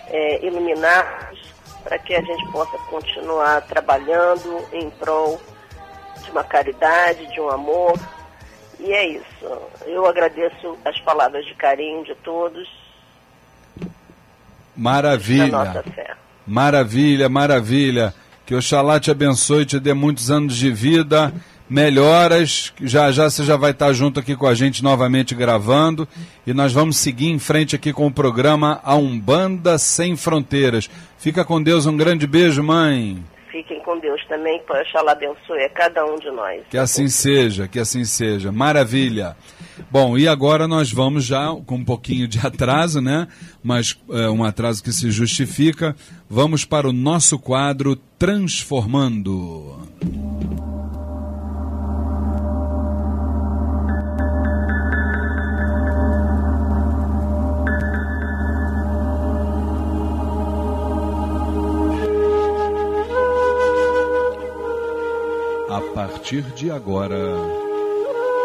é, 0.07 0.45
iluminados 0.45 1.39
para 1.83 1.97
que 1.97 2.13
a 2.13 2.21
gente 2.21 2.51
possa 2.51 2.77
continuar 2.89 3.61
trabalhando 3.61 4.63
em 4.71 4.89
prol 4.91 5.39
de 6.23 6.31
uma 6.31 6.43
caridade, 6.43 7.25
de 7.31 7.39
um 7.39 7.49
amor. 7.49 7.97
E 8.79 8.91
é 8.93 9.07
isso. 9.07 9.61
Eu 9.85 10.05
agradeço 10.05 10.77
as 10.85 10.99
palavras 11.01 11.45
de 11.45 11.53
carinho 11.55 12.03
de 12.05 12.15
todos. 12.15 12.67
Maravilha. 14.75 15.83
Maravilha, 16.49 17.29
maravilha. 17.29 18.11
Que 18.43 18.55
Oxalá 18.55 18.99
te 18.99 19.11
abençoe, 19.11 19.67
te 19.67 19.79
dê 19.79 19.93
muitos 19.93 20.31
anos 20.31 20.55
de 20.55 20.71
vida, 20.71 21.31
melhoras. 21.69 22.73
Já 22.81 23.11
já 23.11 23.29
você 23.29 23.43
já 23.43 23.55
vai 23.55 23.69
estar 23.69 23.93
junto 23.93 24.19
aqui 24.19 24.35
com 24.35 24.47
a 24.47 24.55
gente 24.55 24.83
novamente 24.83 25.35
gravando. 25.35 26.07
E 26.47 26.51
nós 26.51 26.73
vamos 26.73 26.97
seguir 26.97 27.29
em 27.29 27.37
frente 27.37 27.75
aqui 27.75 27.93
com 27.93 28.07
o 28.07 28.11
programa 28.11 28.81
A 28.83 28.95
Umbanda 28.95 29.77
Sem 29.77 30.17
Fronteiras. 30.17 30.89
Fica 31.19 31.45
com 31.45 31.61
Deus, 31.61 31.85
um 31.85 31.95
grande 31.95 32.25
beijo, 32.25 32.63
mãe. 32.63 33.23
Fiquem 33.51 33.79
com 33.81 33.99
Deus 33.99 34.19
também, 34.27 34.59
que 34.65 34.73
Oxalá 34.73 35.11
abençoe 35.11 35.63
a 35.63 35.69
cada 35.69 36.03
um 36.03 36.17
de 36.17 36.31
nós. 36.31 36.63
Que 36.67 36.79
assim 36.79 37.07
seja, 37.09 37.67
que 37.67 37.77
assim 37.77 38.03
seja. 38.03 38.51
Maravilha. 38.51 39.37
Bom, 39.91 40.17
e 40.17 40.27
agora 40.27 40.67
nós 40.67 40.91
vamos 40.91 41.25
já 41.25 41.47
com 41.65 41.75
um 41.75 41.85
pouquinho 41.85 42.27
de 42.27 42.39
atraso, 42.45 43.01
né? 43.01 43.27
Mas 43.63 43.97
é, 44.11 44.29
um 44.29 44.43
atraso 44.43 44.83
que 44.83 44.91
se 44.91 45.09
justifica. 45.11 45.95
Vamos 46.29 46.65
para 46.65 46.87
o 46.87 46.93
nosso 46.93 47.39
quadro 47.39 47.95
Transformando. 48.17 49.77
A 65.69 65.81
partir 65.93 66.41
de 66.55 66.69
agora 66.69 67.68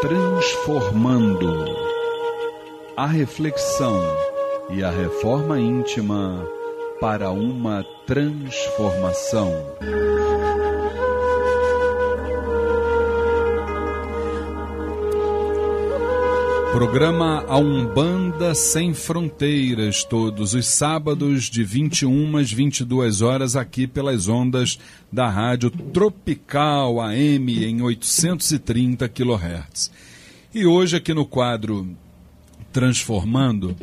transformando 0.06 1.64
a 2.94 3.06
reflexão 3.06 3.98
e 4.68 4.84
a 4.84 4.90
reforma 4.90 5.58
íntima 5.58 6.46
para 7.00 7.30
uma 7.30 7.82
transformação. 8.06 9.50
Programa 16.74 17.44
A 17.46 17.56
Umbanda 17.56 18.52
Sem 18.52 18.92
Fronteiras, 18.92 20.02
todos 20.02 20.54
os 20.54 20.66
sábados 20.66 21.44
de 21.44 21.62
21 21.62 22.36
às 22.36 22.50
22 22.50 23.22
horas 23.22 23.54
aqui 23.54 23.86
pelas 23.86 24.26
ondas 24.26 24.76
da 25.10 25.28
Rádio 25.30 25.70
Tropical 25.70 27.00
AM 27.00 27.64
em 27.64 27.80
830 27.80 29.08
kHz. 29.08 29.92
E 30.52 30.66
hoje 30.66 30.96
aqui 30.96 31.14
no 31.14 31.24
quadro 31.24 31.96
Transformando, 32.72 33.76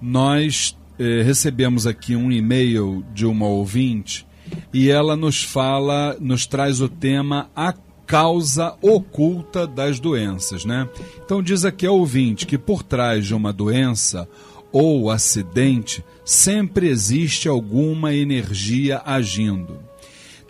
nós 0.00 0.76
eh, 0.98 1.22
recebemos 1.22 1.86
aqui 1.86 2.16
um 2.16 2.32
e-mail 2.32 3.04
de 3.14 3.24
uma 3.24 3.46
ouvinte 3.46 4.26
e 4.74 4.90
ela 4.90 5.14
nos 5.14 5.44
fala, 5.44 6.16
nos 6.18 6.44
traz 6.44 6.80
o 6.80 6.88
tema 6.88 7.48
a 7.54 7.72
causa 8.12 8.76
oculta 8.82 9.66
das 9.66 9.98
doenças, 9.98 10.66
né? 10.66 10.86
Então 11.24 11.42
diz 11.42 11.64
aqui 11.64 11.86
a 11.86 11.90
ouvinte 11.90 12.46
que 12.46 12.58
por 12.58 12.82
trás 12.82 13.26
de 13.26 13.34
uma 13.34 13.54
doença 13.54 14.28
ou 14.70 15.10
acidente 15.10 16.04
sempre 16.22 16.90
existe 16.90 17.48
alguma 17.48 18.12
energia 18.12 19.00
agindo. 19.02 19.80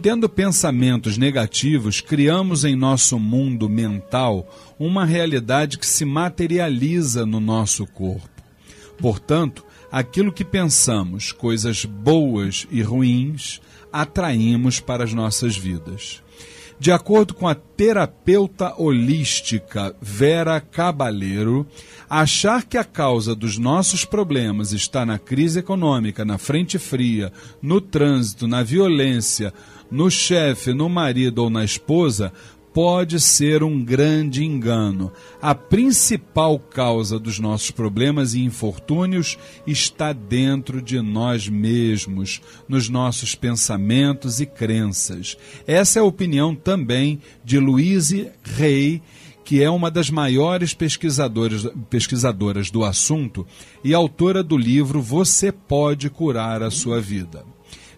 Tendo 0.02 0.28
pensamentos 0.28 1.16
negativos, 1.16 2.00
criamos 2.00 2.64
em 2.64 2.74
nosso 2.74 3.16
mundo 3.16 3.68
mental 3.68 4.44
uma 4.76 5.04
realidade 5.04 5.78
que 5.78 5.86
se 5.86 6.04
materializa 6.04 7.24
no 7.24 7.38
nosso 7.38 7.86
corpo. 7.86 8.42
Portanto, 8.98 9.64
aquilo 9.88 10.32
que 10.32 10.44
pensamos, 10.44 11.30
coisas 11.30 11.84
boas 11.84 12.66
e 12.72 12.82
ruins, 12.82 13.60
atraímos 13.92 14.80
para 14.80 15.04
as 15.04 15.14
nossas 15.14 15.56
vidas. 15.56 16.20
De 16.82 16.90
acordo 16.90 17.32
com 17.32 17.46
a 17.46 17.54
terapeuta 17.54 18.74
holística 18.76 19.94
Vera 20.02 20.60
Cabaleiro, 20.60 21.64
achar 22.10 22.64
que 22.64 22.76
a 22.76 22.82
causa 22.82 23.36
dos 23.36 23.56
nossos 23.56 24.04
problemas 24.04 24.72
está 24.72 25.06
na 25.06 25.16
crise 25.16 25.60
econômica, 25.60 26.24
na 26.24 26.38
frente 26.38 26.80
fria, 26.80 27.32
no 27.62 27.80
trânsito, 27.80 28.48
na 28.48 28.64
violência, 28.64 29.54
no 29.92 30.10
chefe, 30.10 30.74
no 30.74 30.88
marido 30.88 31.44
ou 31.44 31.48
na 31.48 31.64
esposa, 31.64 32.32
pode 32.72 33.20
ser 33.20 33.62
um 33.62 33.82
grande 33.82 34.44
engano. 34.44 35.12
A 35.40 35.54
principal 35.54 36.58
causa 36.58 37.18
dos 37.18 37.38
nossos 37.38 37.70
problemas 37.70 38.34
e 38.34 38.40
infortúnios 38.40 39.38
está 39.66 40.12
dentro 40.12 40.80
de 40.80 41.00
nós 41.00 41.48
mesmos, 41.48 42.40
nos 42.68 42.88
nossos 42.88 43.34
pensamentos 43.34 44.40
e 44.40 44.46
crenças. 44.46 45.36
Essa 45.66 45.98
é 45.98 46.02
a 46.02 46.04
opinião 46.04 46.54
também 46.54 47.20
de 47.44 47.58
Louise 47.58 48.30
Rey, 48.42 49.02
que 49.44 49.62
é 49.62 49.68
uma 49.68 49.90
das 49.90 50.08
maiores 50.08 50.72
pesquisadoras, 50.72 51.66
pesquisadoras 51.90 52.70
do 52.70 52.84
assunto 52.84 53.46
e 53.82 53.92
autora 53.92 54.42
do 54.42 54.56
livro 54.56 55.02
Você 55.02 55.50
Pode 55.50 56.08
Curar 56.08 56.62
a 56.62 56.70
Sua 56.70 57.00
Vida. 57.00 57.44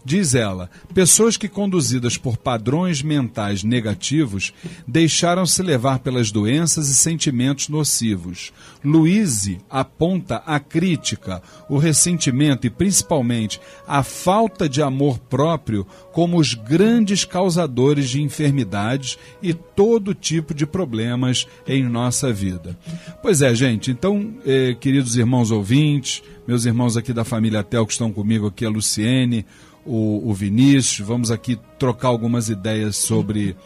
Diz 0.05 0.35
ela: 0.35 0.69
pessoas 0.93 1.37
que, 1.37 1.49
conduzidas 1.49 2.19
por 2.19 2.37
padrões 2.37 3.03
mentais 3.03 3.65
negativos, 3.65 4.53
deixaram-se 4.87 5.63
levar 5.63 6.01
pelas 6.01 6.31
doenças 6.31 6.89
e 6.89 6.95
sentimentos 6.95 7.69
nocivos. 7.69 8.53
Louise 8.85 9.59
aponta 9.71 10.43
a 10.45 10.61
crítica, 10.61 11.43
o 11.71 11.79
ressentimento 11.79 12.67
e, 12.67 12.71
principalmente, 12.71 13.59
a 13.87 14.03
falta 14.03 14.69
de 14.69 14.83
amor 14.83 15.19
próprio 15.19 15.87
como 16.13 16.39
os 16.39 16.53
grandes 16.53 17.25
causadores 17.25 18.11
de 18.11 18.21
enfermidades 18.21 19.19
e 19.43 19.55
todo 19.55 20.15
tipo 20.15 20.53
de 20.53 20.67
problemas 20.67 21.47
em 21.67 21.83
nossa 21.83 22.33
vida. 22.33 22.79
Pois 23.23 23.41
é, 23.41 23.55
gente, 23.55 23.91
então, 23.91 24.35
eh, 24.47 24.77
queridos 24.79 25.17
irmãos 25.17 25.51
ouvintes, 25.51 26.23
meus 26.47 26.67
irmãos 26.67 26.97
aqui 26.97 27.13
da 27.13 27.25
família 27.25 27.63
Tel 27.63 27.87
que 27.87 27.93
estão 27.93 28.13
comigo 28.13 28.47
aqui, 28.47 28.67
a 28.67 28.69
Luciene 28.69 29.47
o, 29.87 30.29
o 30.29 30.35
Vinícius. 30.35 31.07
Vamos 31.07 31.31
aqui 31.31 31.59
trocar 31.79 32.09
algumas 32.09 32.49
ideias 32.49 32.97
sobre 32.97 33.57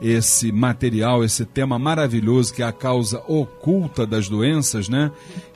esse 0.00 0.50
material, 0.52 1.24
esse 1.24 1.44
tema 1.44 1.78
maravilhoso 1.78 2.52
que 2.52 2.62
é 2.62 2.66
a 2.66 2.72
causa 2.72 3.22
oculta 3.26 4.06
das 4.06 4.28
doenças, 4.28 4.88
né? 4.88 5.10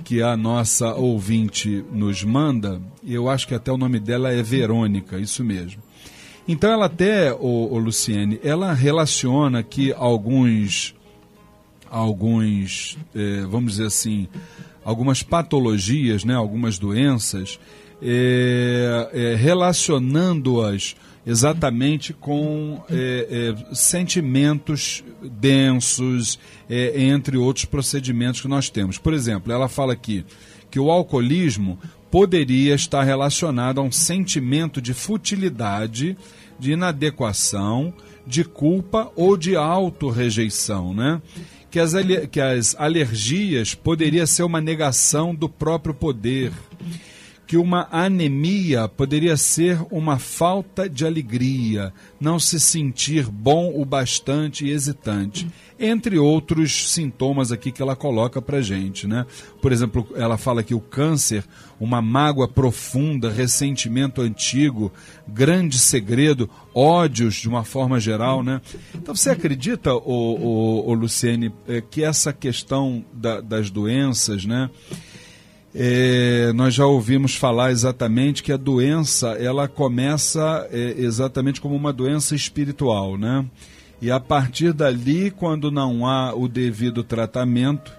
Que 0.05 0.23
a 0.23 0.37
nossa 0.37 0.95
ouvinte 0.95 1.85
nos 1.93 2.23
manda. 2.23 2.81
Eu 3.07 3.29
acho 3.29 3.49
que 3.49 3.55
até 3.55 3.73
o 3.73 3.77
nome 3.77 3.99
dela 3.99 4.33
é 4.33 4.43
Verônica, 4.43 5.19
isso 5.19 5.45
mesmo. 5.45 5.83
Então 6.47 6.71
ela 6.71 6.87
até, 6.87 7.33
o, 7.33 7.73
o 7.73 7.79
Luciene, 7.79 8.39
ela 8.45 8.75
relaciona 8.75 9.63
que 9.63 9.95
alguns, 9.95 10.95
alguns, 11.91 12.99
eh, 13.15 13.47
vamos 13.49 13.73
dizer 13.73 13.87
assim, 13.87 14.29
algumas 14.85 15.23
patologias, 15.23 16.23
né, 16.23 16.35
algumas 16.35 16.79
doenças, 16.79 17.59
é, 18.05 19.11
é, 19.13 19.35
relacionando-as 19.35 20.95
exatamente 21.27 22.13
com 22.13 22.85
é, 22.91 23.55
é 23.59 23.75
sentimentos 23.75 25.03
densos, 25.23 26.39
é, 26.69 27.03
entre 27.03 27.39
outros 27.39 27.65
procedimentos 27.65 28.43
que 28.43 28.49
nós 28.49 28.69
temos. 28.69 28.99
Por 28.99 29.15
exemplo, 29.15 29.51
ela 29.51 29.69
fala 29.69 29.95
aqui 29.95 30.23
que 30.71 30.79
o 30.79 30.91
alcoolismo 30.91 31.79
poderia 32.11 32.75
estar 32.75 33.03
relacionado 33.05 33.81
a 33.81 33.83
um 33.83 33.91
sentimento 33.91 34.83
de 34.83 34.93
futilidade, 34.93 36.17
de 36.59 36.73
inadequação, 36.73 37.95
de 38.27 38.45
culpa 38.45 39.11
ou 39.17 39.37
de 39.37 39.57
autorrejeição, 39.57 40.93
né? 40.93 41.23
Que 41.71 41.81
as, 41.81 41.93
que 42.31 42.41
as 42.41 42.77
alergias 42.79 43.75
poderia 43.75 44.27
ser 44.27 44.45
uma 44.45 44.61
negação 44.61 45.35
do 45.35 45.49
próprio 45.49 45.93
poder 45.93 46.53
que 47.47 47.57
uma 47.57 47.89
anemia 47.91 48.89
poderia 48.89 49.37
ser 49.37 49.79
uma 49.91 50.19
falta 50.19 50.89
de 50.89 51.05
alegria, 51.05 51.93
não 52.21 52.39
se 52.39 52.59
sentir 52.59 53.27
bom 53.27 53.73
o 53.75 53.85
bastante 53.85 54.65
e 54.65 54.71
hesitante, 54.71 55.47
entre 55.79 56.19
outros 56.19 56.91
sintomas 56.91 57.53
aqui 57.53 57.71
que 57.71 57.83
ela 57.83 57.97
coloca 57.97 58.41
para 58.41 58.63
gente, 58.63 59.07
né? 59.07 59.27
Por 59.61 59.73
exemplo, 59.73 60.09
ela 60.15 60.39
fala 60.39 60.63
que 60.63 60.75
o 60.75 60.81
câncer, 60.81 61.45
uma 61.79 62.01
mágoa 62.01 62.49
profunda, 62.49 63.31
ressentimento 63.31 64.23
antigo, 64.23 64.93
grande 65.27 65.79
segredo, 65.79 66.49
ódios 66.75 67.35
de 67.35 67.49
uma 67.49 67.65
forma 67.65 68.01
geral, 68.01 68.43
né? 68.43 68.61
Então 68.95 69.15
você 69.15 69.31
acredita, 69.31 69.93
o, 69.95 70.95
Luciene, 70.95 71.53
eh, 71.69 71.83
que 71.83 72.03
essa 72.03 72.33
questão 72.33 73.05
da, 73.13 73.41
das 73.41 73.71
doenças, 73.71 74.45
né? 74.45 74.71
É, 75.75 76.53
nós 76.53 76.73
já 76.73 76.87
ouvimos 76.87 77.35
falar 77.35 77.73
exatamente 77.73 78.45
que 78.45 78.53
a 78.53 78.57
doença 78.57 79.31
ela 79.31 79.67
começa 79.67 80.69
é, 80.71 80.95
exatamente 80.97 81.61
como 81.61 81.75
uma 81.75 81.93
doença 81.93 82.37
espiritual, 82.37 83.19
né? 83.19 83.45
E 84.01 84.11
a 84.11 84.21
partir 84.21 84.73
dali, 84.73 85.33
quando 85.33 85.73
não 85.73 86.07
há 86.07 86.33
o 86.35 86.47
devido 86.47 87.03
tratamento, 87.03 87.91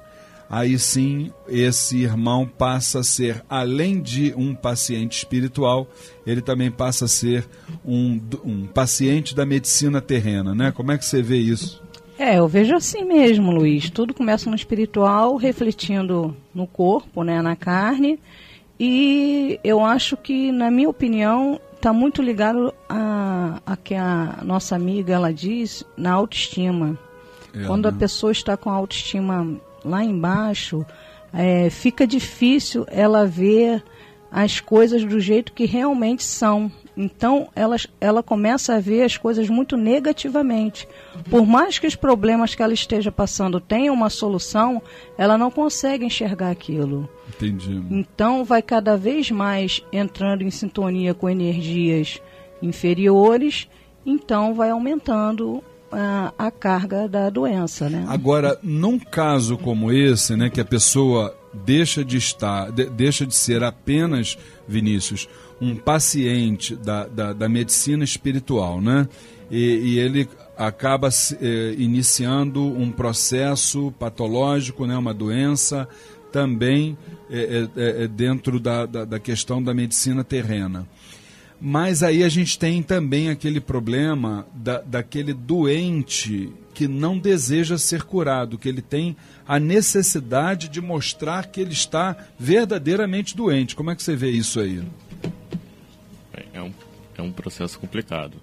aí 0.49 0.79
sim 0.79 1.31
esse 1.49 1.97
irmão 1.97 2.47
passa 2.47 2.99
a 2.99 3.03
ser, 3.03 3.43
além 3.49 4.01
de 4.01 4.33
um 4.37 4.55
paciente 4.55 5.17
espiritual, 5.17 5.89
ele 6.25 6.41
também 6.41 6.71
passa 6.71 7.05
a 7.05 7.09
ser 7.09 7.45
um, 7.83 8.21
um 8.45 8.67
paciente 8.67 9.35
da 9.35 9.45
medicina 9.45 9.99
terrena, 9.99 10.55
né? 10.55 10.71
Como 10.71 10.91
é 10.93 10.97
que 10.97 11.05
você 11.05 11.21
vê 11.21 11.37
isso? 11.37 11.83
É, 12.17 12.39
eu 12.39 12.47
vejo 12.47 12.75
assim 12.75 13.03
mesmo, 13.03 13.51
Luiz. 13.51 13.89
Tudo 13.89 14.13
começa 14.13 14.49
no 14.49 14.55
espiritual, 14.55 15.35
refletindo 15.35 16.35
no 16.53 16.65
corpo, 16.65 17.23
né, 17.23 17.41
na 17.41 17.55
carne. 17.55 18.19
E 18.79 19.59
eu 19.63 19.83
acho 19.83 20.15
que, 20.17 20.51
na 20.51 20.71
minha 20.71 20.89
opinião, 20.89 21.59
está 21.75 21.93
muito 21.93 22.21
ligado 22.21 22.73
a, 22.89 23.61
a 23.65 23.77
que 23.77 23.93
a 23.93 24.39
nossa 24.43 24.75
amiga 24.75 25.13
ela 25.13 25.33
diz 25.33 25.83
na 25.95 26.13
autoestima. 26.13 26.97
É, 27.53 27.65
Quando 27.65 27.85
né? 27.85 27.89
a 27.89 27.93
pessoa 27.93 28.31
está 28.31 28.57
com 28.57 28.69
a 28.69 28.73
autoestima 28.73 29.59
lá 29.83 30.03
embaixo, 30.03 30.85
é, 31.33 31.69
fica 31.69 32.07
difícil 32.07 32.85
ela 32.89 33.25
ver 33.25 33.83
as 34.31 34.59
coisas 34.59 35.03
do 35.05 35.19
jeito 35.19 35.53
que 35.53 35.65
realmente 35.65 36.23
são. 36.23 36.71
Então, 36.97 37.49
ela, 37.55 37.75
ela 37.99 38.23
começa 38.23 38.75
a 38.75 38.79
ver 38.79 39.03
as 39.03 39.17
coisas 39.17 39.49
muito 39.49 39.75
negativamente. 39.75 40.87
Por 41.29 41.45
mais 41.45 41.77
que 41.77 41.87
os 41.87 41.95
problemas 41.95 42.55
que 42.55 42.63
ela 42.63 42.73
esteja 42.73 43.11
passando 43.11 43.59
tenham 43.59 43.93
uma 43.93 44.09
solução, 44.09 44.81
ela 45.17 45.37
não 45.37 45.51
consegue 45.51 46.05
enxergar 46.05 46.51
aquilo. 46.51 47.09
Entendi. 47.29 47.83
Então, 47.89 48.45
vai 48.45 48.61
cada 48.61 48.95
vez 48.95 49.29
mais 49.29 49.83
entrando 49.91 50.43
em 50.43 50.51
sintonia 50.51 51.13
com 51.13 51.29
energias 51.29 52.21
inferiores, 52.61 53.67
então 54.05 54.53
vai 54.53 54.69
aumentando 54.69 55.61
a, 55.91 56.33
a 56.37 56.51
carga 56.51 57.07
da 57.07 57.29
doença, 57.29 57.89
né? 57.89 58.05
Agora, 58.07 58.57
num 58.61 58.99
caso 58.99 59.57
como 59.57 59.91
esse, 59.91 60.35
né, 60.35 60.49
que 60.49 60.61
a 60.61 60.65
pessoa 60.65 61.35
deixa 61.53 62.03
de 62.03 62.17
estar, 62.17 62.71
de, 62.71 62.85
deixa 62.89 63.25
de 63.25 63.33
ser 63.35 63.63
apenas 63.63 64.37
Vinícius 64.67 65.27
um 65.59 65.75
paciente 65.75 66.75
da, 66.75 67.07
da, 67.07 67.33
da 67.33 67.49
medicina 67.49 68.03
espiritual, 68.03 68.81
né? 68.81 69.07
E, 69.49 69.57
e 69.57 69.99
ele 69.99 70.27
acaba 70.57 71.09
eh, 71.09 71.75
iniciando 71.77 72.63
um 72.63 72.91
processo 72.91 73.91
patológico, 73.99 74.85
né? 74.85 74.97
uma 74.97 75.13
doença, 75.13 75.87
também 76.31 76.97
eh, 77.29 77.67
eh, 77.75 78.07
dentro 78.07 78.59
da, 78.59 78.85
da, 78.85 79.05
da 79.05 79.19
questão 79.19 79.61
da 79.61 79.73
medicina 79.73 80.23
terrena. 80.23 80.87
Mas 81.59 82.03
aí 82.03 82.23
a 82.23 82.29
gente 82.29 82.59
tem 82.59 82.83
também 82.83 83.29
aquele 83.29 83.61
problema 83.61 84.45
da, 84.53 84.81
daquele 84.81 85.33
doente 85.33 86.51
que 86.73 86.87
não 86.87 87.17
deseja 87.17 87.77
ser 87.77 88.03
curado, 88.03 88.57
que 88.57 88.67
ele 88.67 88.81
tem 88.81 89.15
a 89.47 89.57
necessidade 89.57 90.67
de 90.67 90.81
mostrar 90.81 91.47
que 91.47 91.61
ele 91.61 91.71
está 91.71 92.17
verdadeiramente 92.37 93.35
doente. 93.35 93.75
Como 93.75 93.89
é 93.89 93.95
que 93.95 94.03
você 94.03 94.15
vê 94.15 94.29
isso 94.29 94.59
aí? 94.59 94.83
É 97.17 97.21
um, 97.21 97.31
processo 97.31 97.79
complicado. 97.79 98.37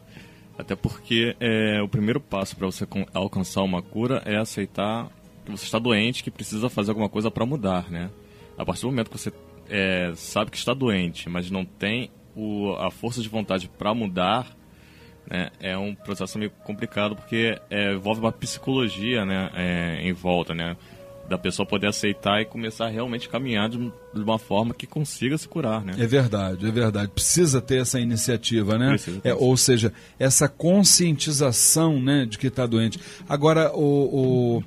Até 0.58 0.74
porque 0.74 1.37
é, 1.40 1.80
o 1.82 1.88
primeiro 1.88 2.20
passo 2.20 2.56
para 2.56 2.66
você 2.66 2.87
alcançar 3.12 3.62
uma 3.62 3.82
cura 3.82 4.22
é 4.24 4.37
aceitar 4.37 5.08
que 5.44 5.50
você 5.50 5.64
está 5.64 5.78
doente, 5.78 6.22
que 6.22 6.30
precisa 6.30 6.68
fazer 6.68 6.90
alguma 6.90 7.08
coisa 7.08 7.30
para 7.30 7.44
mudar, 7.44 7.90
né? 7.90 8.11
A 8.56 8.64
partir 8.64 8.82
do 8.82 8.88
momento 8.88 9.11
que 9.11 9.18
você 9.18 9.32
é, 9.68 10.12
sabe 10.14 10.50
que 10.50 10.56
está 10.56 10.74
doente, 10.74 11.28
mas 11.28 11.50
não 11.50 11.64
tem 11.64 12.11
o, 12.37 12.72
a 12.76 12.90
força 12.90 13.20
de 13.20 13.28
vontade 13.28 13.68
para 13.68 13.94
mudar, 13.94 14.46
né, 15.28 15.50
é 15.61 15.76
um 15.76 15.94
processo 15.94 16.38
meio 16.38 16.50
complicado 16.50 17.14
porque 17.14 17.58
é, 17.70 17.92
envolve 17.92 18.20
uma 18.20 18.32
psicologia 18.32 19.24
né, 19.24 19.50
é, 19.54 20.00
em 20.02 20.12
volta, 20.12 20.54
né? 20.54 20.76
Da 21.28 21.38
pessoa 21.38 21.66
poder 21.66 21.88
aceitar 21.88 22.40
e 22.40 22.44
começar 22.44 22.87
a 22.87 22.88
realmente 22.88 23.28
caminhar 23.28 23.68
de, 23.68 23.92
uma 24.14 24.38
forma 24.38 24.74
que 24.74 24.87
consiga 24.87 25.37
se 25.38 25.48
curar, 25.48 25.85
né? 25.85 25.94
É 25.98 26.06
verdade, 26.06 26.66
é 26.66 26.70
verdade. 26.70 27.11
Precisa 27.12 27.61
ter 27.61 27.80
essa 27.80 27.98
iniciativa, 27.98 28.78
né? 28.78 28.96
É, 29.24 29.35
ou 29.35 29.56
seja, 29.56 29.92
essa 30.18 30.48
conscientização, 30.48 32.00
né, 32.00 32.26
de 32.26 32.38
que 32.38 32.48
está 32.48 32.66
doente. 32.66 33.00
Agora, 33.28 33.72
o, 33.72 34.61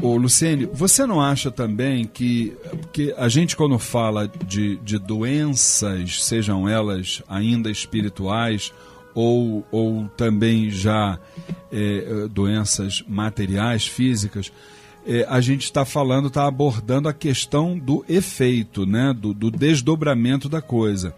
o, 0.00 0.06
o 0.06 0.16
Luciene, 0.16 0.66
você 0.72 1.06
não 1.06 1.20
acha 1.20 1.50
também 1.50 2.06
que, 2.06 2.56
que 2.92 3.12
a 3.16 3.28
gente 3.28 3.56
quando 3.56 3.78
fala 3.78 4.30
de, 4.46 4.76
de 4.76 4.98
doenças, 4.98 6.24
sejam 6.24 6.68
elas 6.68 7.22
ainda 7.28 7.70
espirituais 7.70 8.72
ou, 9.14 9.66
ou 9.70 10.08
também 10.16 10.70
já 10.70 11.18
é, 11.70 12.28
doenças 12.30 13.04
materiais, 13.06 13.86
físicas, 13.86 14.52
é, 15.06 15.26
a 15.28 15.40
gente 15.40 15.64
está 15.64 15.84
falando, 15.84 16.28
está 16.28 16.46
abordando 16.46 17.08
a 17.08 17.12
questão 17.12 17.78
do 17.78 18.04
efeito, 18.08 18.86
né, 18.86 19.12
do, 19.12 19.34
do 19.34 19.50
desdobramento 19.50 20.48
da 20.48 20.62
coisa. 20.62 21.14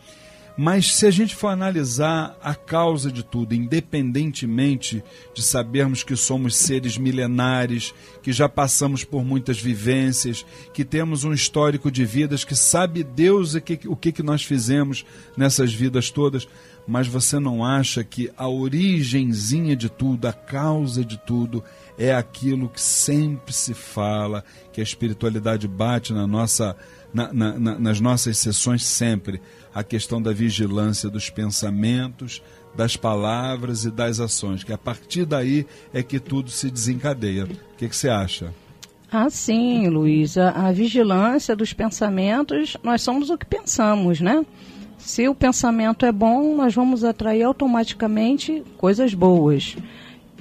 Mas 0.56 0.94
se 0.94 1.04
a 1.04 1.10
gente 1.10 1.34
for 1.34 1.48
analisar 1.48 2.38
a 2.40 2.54
causa 2.54 3.10
de 3.10 3.24
tudo, 3.24 3.54
independentemente 3.54 5.02
de 5.34 5.42
sabermos 5.42 6.04
que 6.04 6.14
somos 6.14 6.56
seres 6.56 6.96
milenares, 6.96 7.92
que 8.22 8.32
já 8.32 8.48
passamos 8.48 9.02
por 9.02 9.24
muitas 9.24 9.60
vivências, 9.60 10.46
que 10.72 10.84
temos 10.84 11.24
um 11.24 11.32
histórico 11.32 11.90
de 11.90 12.04
vidas, 12.04 12.44
que 12.44 12.54
sabe 12.54 13.02
Deus 13.02 13.54
o 13.54 13.60
que, 13.60 13.80
o 13.88 13.96
que, 13.96 14.22
nós 14.22 14.44
fizemos 14.44 15.04
nessas 15.36 15.74
vidas 15.74 16.08
todas, 16.08 16.46
mas 16.86 17.08
você 17.08 17.40
não 17.40 17.64
acha 17.64 18.04
que 18.04 18.30
a 18.36 18.46
origenzinha 18.46 19.74
de 19.74 19.88
tudo, 19.88 20.28
a 20.28 20.32
causa 20.32 21.04
de 21.04 21.18
tudo, 21.18 21.64
é 21.98 22.14
aquilo 22.14 22.68
que 22.68 22.80
sempre 22.80 23.52
se 23.52 23.74
fala, 23.74 24.44
que 24.72 24.80
a 24.80 24.84
espiritualidade 24.84 25.68
bate 25.68 26.12
na 26.12 26.26
nossa, 26.26 26.76
na, 27.12 27.32
na, 27.32 27.58
na, 27.58 27.78
nas 27.78 28.00
nossas 28.00 28.38
sessões 28.38 28.84
sempre 28.84 29.40
a 29.74 29.82
questão 29.82 30.20
da 30.20 30.32
vigilância 30.32 31.08
dos 31.08 31.30
pensamentos, 31.30 32.42
das 32.74 32.96
palavras 32.96 33.84
e 33.84 33.90
das 33.90 34.18
ações, 34.18 34.64
que 34.64 34.72
a 34.72 34.78
partir 34.78 35.24
daí 35.24 35.66
é 35.92 36.02
que 36.02 36.18
tudo 36.18 36.50
se 36.50 36.70
desencadeia. 36.70 37.44
O 37.44 37.76
que, 37.76 37.88
que 37.88 37.96
você 37.96 38.08
acha? 38.08 38.52
Ah, 39.10 39.30
sim, 39.30 39.88
Luísa. 39.88 40.50
A 40.50 40.72
vigilância 40.72 41.54
dos 41.54 41.72
pensamentos, 41.72 42.76
nós 42.82 43.00
somos 43.02 43.30
o 43.30 43.38
que 43.38 43.46
pensamos, 43.46 44.20
né? 44.20 44.44
Se 44.98 45.28
o 45.28 45.34
pensamento 45.34 46.04
é 46.04 46.10
bom, 46.10 46.56
nós 46.56 46.74
vamos 46.74 47.04
atrair 47.04 47.44
automaticamente 47.44 48.64
coisas 48.76 49.14
boas. 49.14 49.76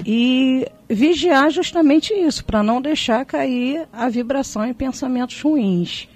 E 0.05 0.67
vigiar 0.89 1.49
justamente 1.51 2.13
isso, 2.13 2.43
para 2.43 2.63
não 2.63 2.81
deixar 2.81 3.25
cair 3.25 3.87
a 3.91 4.09
vibração 4.09 4.65
em 4.65 4.73
pensamentos 4.73 5.39
ruins. 5.41 6.07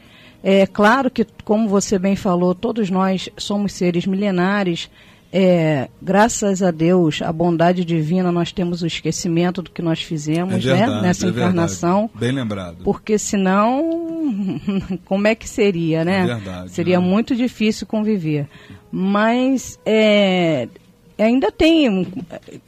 É 0.43 0.65
claro 0.65 1.09
que, 1.09 1.25
como 1.43 1.67
você 1.67 1.97
bem 1.97 2.15
falou, 2.15 2.53
todos 2.55 2.89
nós 2.89 3.29
somos 3.37 3.73
seres 3.73 4.05
milenares. 4.05 4.89
É, 5.31 5.89
graças 6.01 6.63
a 6.63 6.71
Deus, 6.71 7.21
a 7.21 7.31
bondade 7.33 7.83
divina, 7.83 8.31
nós 8.31 8.51
temos 8.51 8.81
o 8.81 8.87
esquecimento 8.87 9.61
do 9.61 9.69
que 9.69 9.81
nós 9.81 10.01
fizemos 10.01 10.53
é 10.53 10.57
verdade, 10.57 10.91
né, 10.91 11.01
nessa 11.01 11.25
é 11.25 11.29
encarnação. 11.29 12.01
Verdade. 12.01 12.19
Bem 12.19 12.31
lembrado. 12.31 12.77
Porque 12.83 13.19
senão, 13.19 14.61
como 15.05 15.27
é 15.27 15.35
que 15.35 15.47
seria, 15.47 16.05
né? 16.05 16.21
É 16.21 16.25
verdade, 16.25 16.71
seria 16.71 16.99
né? 16.99 17.05
muito 17.05 17.35
difícil 17.35 17.85
conviver. 17.85 18.47
Mas 18.89 19.77
é, 19.85 20.69
ainda 21.17 21.51
tem 21.51 22.08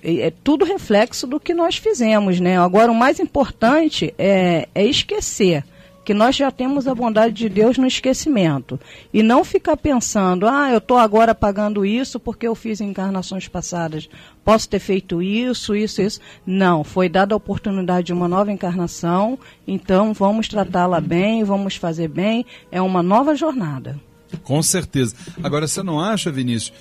é, 0.03 0.27
é, 0.27 0.33
tudo 0.43 0.65
reflexo 0.65 1.27
do 1.27 1.39
que 1.39 1.53
nós 1.53 1.77
fizemos, 1.77 2.39
né? 2.39 2.57
Agora 2.59 2.91
o 2.91 2.95
mais 2.95 3.19
importante 3.19 4.13
é, 4.17 4.67
é 4.73 4.85
esquecer 4.85 5.63
que 6.09 6.13
nós 6.15 6.35
já 6.35 6.49
temos 6.49 6.87
a 6.87 6.95
bondade 6.95 7.35
de 7.35 7.47
Deus 7.47 7.77
no 7.77 7.85
esquecimento. 7.85 8.79
E 9.13 9.21
não 9.21 9.43
ficar 9.43 9.77
pensando, 9.77 10.47
ah, 10.47 10.71
eu 10.71 10.79
estou 10.79 10.97
agora 10.97 11.35
pagando 11.35 11.85
isso 11.85 12.19
porque 12.19 12.47
eu 12.47 12.55
fiz 12.55 12.81
encarnações 12.81 13.47
passadas. 13.47 14.09
Posso 14.43 14.67
ter 14.67 14.79
feito 14.79 15.21
isso, 15.21 15.75
isso, 15.75 16.01
isso. 16.01 16.19
Não, 16.43 16.83
foi 16.83 17.07
dada 17.09 17.35
a 17.35 17.37
oportunidade 17.37 18.07
de 18.07 18.13
uma 18.13 18.27
nova 18.27 18.51
encarnação, 18.51 19.37
então 19.67 20.11
vamos 20.11 20.47
tratá-la 20.47 20.99
bem, 20.99 21.43
vamos 21.43 21.75
fazer 21.75 22.07
bem. 22.07 22.43
É 22.71 22.81
uma 22.81 23.03
nova 23.03 23.35
jornada. 23.35 23.99
Com 24.41 24.63
certeza. 24.63 25.15
Agora, 25.43 25.67
você 25.67 25.83
não 25.83 25.99
acha, 25.99 26.31
Vinícius, 26.31 26.73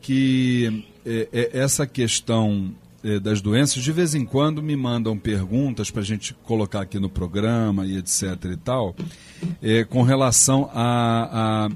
que 0.00 0.84
essa 1.52 1.86
questão 1.86 2.74
é, 3.06 3.20
das 3.20 3.40
doenças, 3.40 3.84
de 3.84 3.92
vez 3.92 4.16
em 4.16 4.24
quando 4.24 4.60
me 4.60 4.74
mandam 4.74 5.16
perguntas 5.16 5.92
para 5.92 6.02
a 6.02 6.04
gente 6.04 6.34
colocar 6.42 6.80
aqui 6.80 6.98
no 6.98 7.08
programa 7.08 7.86
e 7.86 7.96
etc 7.98 8.22
e 8.52 8.56
tal, 8.56 8.96
é, 9.62 9.84
com 9.84 10.02
relação 10.02 10.68
a, 10.74 11.68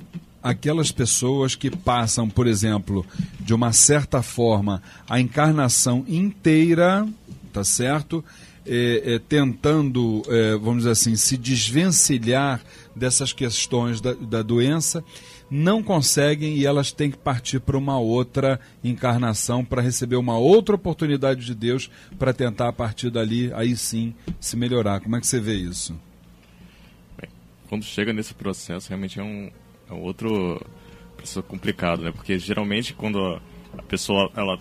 a 0.42 0.50
aquelas 0.50 0.90
pessoas 0.90 1.54
que 1.54 1.70
passam, 1.70 2.28
por 2.28 2.48
exemplo, 2.48 3.06
de 3.38 3.54
uma 3.54 3.72
certa 3.72 4.22
forma, 4.22 4.82
a 5.08 5.20
encarnação 5.20 6.04
inteira, 6.08 7.06
tá 7.52 7.62
certo? 7.62 8.24
É, 8.66 9.14
é, 9.14 9.18
tentando, 9.18 10.22
é, 10.28 10.52
vamos 10.56 10.78
dizer 10.78 10.90
assim, 10.90 11.14
se 11.16 11.36
desvencilhar 11.36 12.60
dessas 12.94 13.32
questões 13.32 14.00
da, 14.00 14.14
da 14.14 14.42
doença 14.42 15.04
não 15.50 15.82
conseguem 15.82 16.56
e 16.56 16.64
elas 16.64 16.92
têm 16.92 17.10
que 17.10 17.18
partir 17.18 17.58
para 17.58 17.76
uma 17.76 17.98
outra 17.98 18.60
encarnação 18.84 19.64
para 19.64 19.82
receber 19.82 20.16
uma 20.16 20.38
outra 20.38 20.76
oportunidade 20.76 21.44
de 21.44 21.54
Deus 21.54 21.90
para 22.18 22.32
tentar 22.32 22.68
a 22.68 22.72
partir 22.72 23.10
dali 23.10 23.52
aí 23.54 23.76
sim 23.76 24.14
se 24.38 24.56
melhorar. 24.56 25.00
Como 25.00 25.16
é 25.16 25.20
que 25.20 25.26
você 25.26 25.40
vê 25.40 25.54
isso? 25.54 25.98
Bem, 27.20 27.28
quando 27.68 27.84
chega 27.84 28.12
nesse 28.12 28.32
processo 28.32 28.88
realmente 28.88 29.18
é 29.18 29.22
um, 29.22 29.50
é 29.90 29.92
um 29.92 30.02
outro 30.02 30.64
processo 31.16 31.42
complicado, 31.42 32.02
né? 32.02 32.12
Porque 32.12 32.38
geralmente 32.38 32.94
quando 32.94 33.40
a 33.76 33.82
pessoa 33.82 34.30
ela 34.36 34.56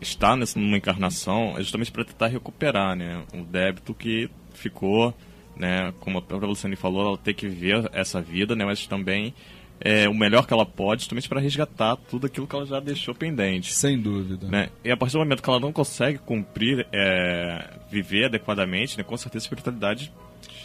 está 0.00 0.36
nessa 0.36 0.58
numa 0.58 0.76
encarnação 0.76 1.54
é 1.56 1.62
justamente 1.62 1.90
para 1.90 2.04
tentar 2.04 2.26
recuperar, 2.26 2.94
né, 2.94 3.24
um 3.32 3.42
débito 3.42 3.94
que 3.94 4.28
ficou, 4.52 5.14
né, 5.56 5.92
como 6.00 6.18
a 6.18 6.22
própria 6.22 6.48
Luciane 6.48 6.76
falou, 6.76 7.08
ela 7.08 7.18
tem 7.18 7.34
que 7.34 7.48
ver 7.48 7.88
essa 7.92 8.20
vida, 8.20 8.54
né, 8.54 8.64
mas 8.64 8.86
também 8.86 9.34
é, 9.80 10.08
o 10.08 10.14
melhor 10.14 10.46
que 10.46 10.52
ela 10.52 10.64
pode, 10.64 11.02
justamente 11.02 11.28
para 11.28 11.40
resgatar 11.40 11.96
tudo 11.96 12.26
aquilo 12.26 12.46
que 12.46 12.54
ela 12.54 12.66
já 12.66 12.80
deixou 12.80 13.14
pendente. 13.14 13.72
Sem 13.72 13.98
dúvida. 13.98 14.48
Né? 14.48 14.68
E 14.84 14.90
a 14.90 14.96
partir 14.96 15.14
do 15.14 15.18
momento 15.18 15.42
que 15.42 15.50
ela 15.50 15.60
não 15.60 15.72
consegue 15.72 16.18
cumprir, 16.18 16.86
é, 16.92 17.70
viver 17.90 18.26
adequadamente, 18.26 18.96
né, 18.96 19.04
com 19.04 19.16
certeza 19.16 19.44
a 19.44 19.46
espiritualidade 19.46 20.12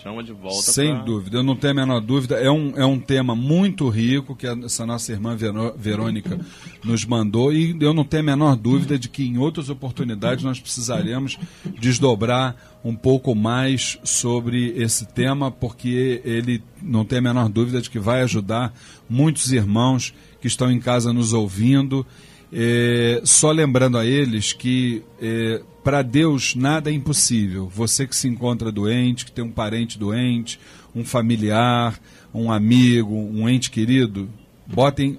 chama 0.01 0.23
de 0.23 0.31
volta. 0.31 0.71
Sem 0.71 0.93
pra... 0.93 1.03
dúvida, 1.03 1.37
eu 1.37 1.43
não 1.43 1.55
tenho 1.55 1.71
a 1.71 1.75
menor 1.75 1.99
dúvida. 1.99 2.35
É 2.35 2.49
um, 2.49 2.73
é 2.75 2.85
um 2.85 2.99
tema 2.99 3.35
muito 3.35 3.89
rico 3.89 4.35
que 4.35 4.47
essa 4.47 4.85
nossa 4.85 5.11
irmã 5.11 5.37
Verônica 5.75 6.39
nos 6.83 7.05
mandou 7.05 7.51
e 7.51 7.75
eu 7.79 7.93
não 7.93 8.03
tenho 8.03 8.23
a 8.23 8.25
menor 8.25 8.55
dúvida 8.55 8.97
de 8.97 9.09
que 9.09 9.23
em 9.23 9.37
outras 9.37 9.69
oportunidades 9.69 10.43
nós 10.43 10.59
precisaremos 10.59 11.37
desdobrar 11.79 12.55
um 12.83 12.95
pouco 12.95 13.35
mais 13.35 13.99
sobre 14.03 14.69
esse 14.81 15.05
tema, 15.05 15.51
porque 15.51 16.21
ele 16.23 16.63
não 16.81 17.03
tem 17.03 17.19
a 17.19 17.21
menor 17.21 17.49
dúvida 17.49 17.81
de 17.81 17.89
que 17.89 17.99
vai 17.99 18.21
ajudar 18.21 18.73
muitos 19.09 19.51
irmãos 19.51 20.13
que 20.39 20.47
estão 20.47 20.71
em 20.71 20.79
casa 20.79 21.11
nos 21.11 21.33
ouvindo. 21.33 22.05
É, 22.51 23.21
só 23.23 23.51
lembrando 23.51 23.97
a 23.97 24.05
eles 24.05 24.53
que 24.53 25.03
é, 25.21 25.61
para 25.83 26.01
Deus 26.01 26.55
nada 26.55 26.89
é 26.89 26.93
impossível. 26.93 27.67
Você 27.73 28.05
que 28.05 28.15
se 28.15 28.27
encontra 28.27 28.71
doente, 28.71 29.25
que 29.25 29.31
tem 29.31 29.43
um 29.43 29.51
parente 29.51 29.97
doente, 29.97 30.59
um 30.95 31.03
familiar, 31.03 31.99
um 32.33 32.51
amigo, 32.51 33.13
um 33.13 33.47
ente 33.47 33.71
querido, 33.71 34.29
botem. 34.67 35.17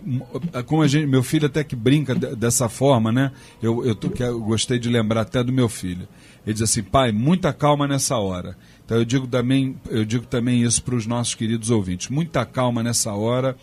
Como 0.67 0.83
a 0.83 0.89
gente, 0.89 1.07
meu 1.07 1.23
filho 1.23 1.47
até 1.47 1.65
que 1.65 1.75
brinca 1.75 2.15
dessa 2.15 2.69
forma, 2.69 3.11
né? 3.11 3.33
Eu, 3.63 3.85
eu, 3.85 3.97
eu 4.19 4.41
gostei 4.41 4.79
de 4.79 4.89
lembrar 4.89 5.23
até 5.23 5.43
do 5.43 5.53
meu 5.53 5.69
filho. 5.69 6.09
Ele 6.47 6.55
diz 6.55 6.63
assim, 6.63 6.83
pai, 6.83 7.13
muita 7.13 7.53
calma 7.53 7.87
nessa 7.87 8.17
hora. 8.17 8.57
Então 8.91 8.99
eu 8.99 9.05
digo 9.05 9.29
também, 9.29 9.77
eu 9.89 10.05
digo 10.05 10.27
também 10.27 10.65
isso 10.65 10.83
para 10.83 10.97
os 10.97 11.07
nossos 11.07 11.37
queridos 11.37 11.71
ouvintes. 11.71 12.09
Muita 12.09 12.45
calma 12.45 12.83
nessa 12.83 13.13
hora 13.13 13.57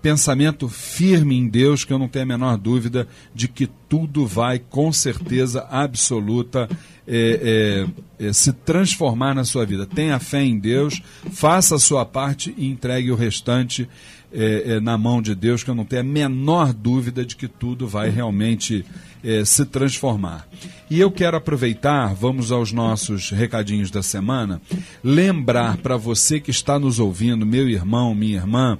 pensamento 0.00 0.68
firme 0.68 1.36
em 1.36 1.48
Deus, 1.48 1.84
que 1.84 1.92
eu 1.92 1.98
não 1.98 2.06
tenho 2.06 2.22
a 2.22 2.28
menor 2.28 2.56
dúvida 2.56 3.08
de 3.34 3.48
que 3.48 3.68
tudo 3.88 4.24
vai, 4.24 4.60
com 4.60 4.92
certeza 4.92 5.66
absoluta, 5.68 6.68
é, 7.04 7.86
é, 8.20 8.26
é, 8.28 8.32
se 8.32 8.52
transformar 8.52 9.34
na 9.34 9.44
sua 9.44 9.66
vida. 9.66 9.84
Tenha 9.84 10.20
fé 10.20 10.44
em 10.44 10.56
Deus, 10.56 11.02
faça 11.32 11.74
a 11.74 11.80
sua 11.80 12.04
parte 12.04 12.54
e 12.56 12.68
entregue 12.68 13.10
o 13.10 13.16
restante 13.16 13.88
é, 14.32 14.74
é, 14.74 14.80
na 14.80 14.98
mão 14.98 15.22
de 15.22 15.34
Deus, 15.34 15.62
que 15.62 15.70
eu 15.70 15.74
não 15.74 15.84
tenho 15.84 16.02
a 16.02 16.04
menor 16.04 16.72
dúvida 16.72 17.24
de 17.24 17.34
que 17.34 17.48
tudo 17.48 17.86
vai 17.86 18.10
realmente 18.10 18.84
é, 19.24 19.44
se 19.44 19.64
transformar. 19.64 20.46
E 20.90 21.00
eu 21.00 21.10
quero 21.10 21.36
aproveitar, 21.36 22.14
vamos 22.14 22.52
aos 22.52 22.72
nossos 22.72 23.30
recadinhos 23.30 23.90
da 23.90 24.02
semana, 24.02 24.60
lembrar 25.02 25.78
para 25.78 25.96
você 25.96 26.40
que 26.40 26.50
está 26.50 26.78
nos 26.78 26.98
ouvindo, 26.98 27.46
meu 27.46 27.68
irmão, 27.68 28.14
minha 28.14 28.36
irmã, 28.36 28.78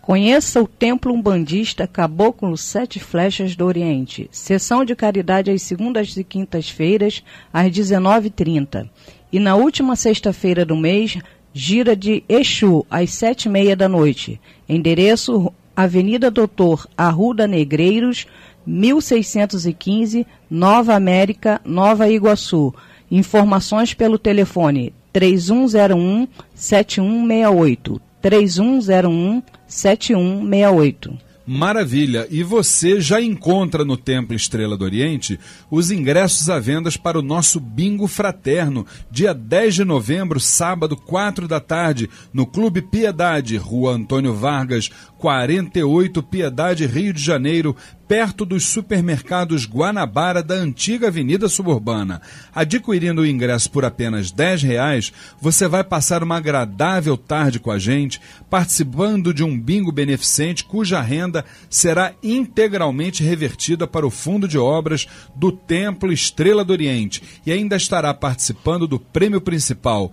Conheça 0.02 0.62
o 0.62 0.68
Templo 0.68 1.14
Umbandista 1.14 1.86
Caboclo 1.86 2.58
Sete 2.58 3.00
Flechas 3.00 3.56
do 3.56 3.66
Oriente. 3.66 4.28
Sessão 4.32 4.84
de 4.84 4.96
caridade 4.96 5.52
às 5.52 5.62
segundas 5.62 6.16
e 6.18 6.24
quintas-feiras, 6.24 7.24
às 7.54 7.70
19h30. 7.72 8.90
E 9.32 9.40
na 9.40 9.56
última 9.56 9.96
sexta-feira 9.96 10.66
do 10.66 10.76
mês, 10.76 11.18
gira 11.54 11.96
de 11.96 12.24
Exu, 12.28 12.86
às 12.90 13.12
sete 13.12 13.46
e 13.46 13.50
meia 13.50 13.76
da 13.76 13.88
noite. 13.88 14.42
Endereço 14.68 15.54
Avenida 15.82 16.30
Doutor 16.30 16.86
Arruda 16.98 17.48
Negreiros, 17.48 18.28
1615, 18.66 20.28
Nova 20.52 20.94
América, 20.94 21.62
Nova 21.64 22.10
Iguaçu. 22.10 22.76
Informações 23.10 23.94
pelo 23.94 24.20
telefone 24.20 24.92
3101 25.14 26.28
7168. 26.54 28.02
3101 28.22 29.42
7168. 29.66 31.29
Maravilha! 31.52 32.28
E 32.30 32.44
você 32.44 33.02
já 33.02 33.20
encontra 33.20 33.84
no 33.84 33.98
Templo 33.98 34.36
Estrela 34.36 34.78
do 34.78 34.86
Oriente 34.86 35.40
os 35.72 35.90
ingressos 35.90 36.48
à 36.48 36.60
venda 36.60 36.92
para 37.02 37.18
o 37.18 37.24
nosso 37.24 37.60
Bingo 37.60 38.06
Fraterno, 38.06 38.86
dia 39.10 39.34
10 39.34 39.74
de 39.74 39.84
novembro, 39.84 40.40
sábado, 40.40 40.96
4 40.96 41.48
da 41.48 41.60
tarde, 41.60 42.08
no 42.32 42.46
Clube 42.46 42.84
Piedade, 42.84 43.58
Rua 43.58 43.94
Antônio 43.94 44.32
Vargas, 44.32 44.92
48 45.18 46.22
Piedade, 46.22 46.86
Rio 46.86 47.12
de 47.12 47.24
Janeiro, 47.24 47.76
perto 48.10 48.44
dos 48.44 48.66
supermercados 48.66 49.68
Guanabara 49.68 50.42
da 50.42 50.56
antiga 50.56 51.10
Avenida 51.10 51.48
Suburbana. 51.48 52.20
Adquirindo 52.56 53.22
o 53.22 53.26
ingresso 53.26 53.70
por 53.70 53.86
apenas 53.86 54.32
R$ 54.32 54.56
reais, 54.68 55.14
você 55.40 55.68
vai 55.68 55.84
passar 55.84 56.24
uma 56.24 56.38
agradável 56.38 57.16
tarde 57.16 57.60
com 57.60 57.70
a 57.70 57.78
gente, 57.78 58.20
participando 58.50 59.32
de 59.32 59.44
um 59.44 59.58
bingo 59.58 59.92
beneficente 59.92 60.64
cuja 60.64 61.00
renda 61.00 61.46
será 61.70 62.12
integralmente 62.24 63.22
revertida 63.24 63.86
para 63.86 64.08
o 64.08 64.10
Fundo 64.10 64.48
de 64.48 64.58
Obras 64.58 65.06
do 65.36 65.52
Templo 65.52 66.12
Estrela 66.12 66.66
do 66.66 66.74
Oriente 66.74 67.22
e 67.46 67.52
ainda 67.52 67.76
estará 67.76 68.12
participando 68.12 68.88
do 68.88 69.00
prêmio 69.00 69.40
principal 69.40 70.12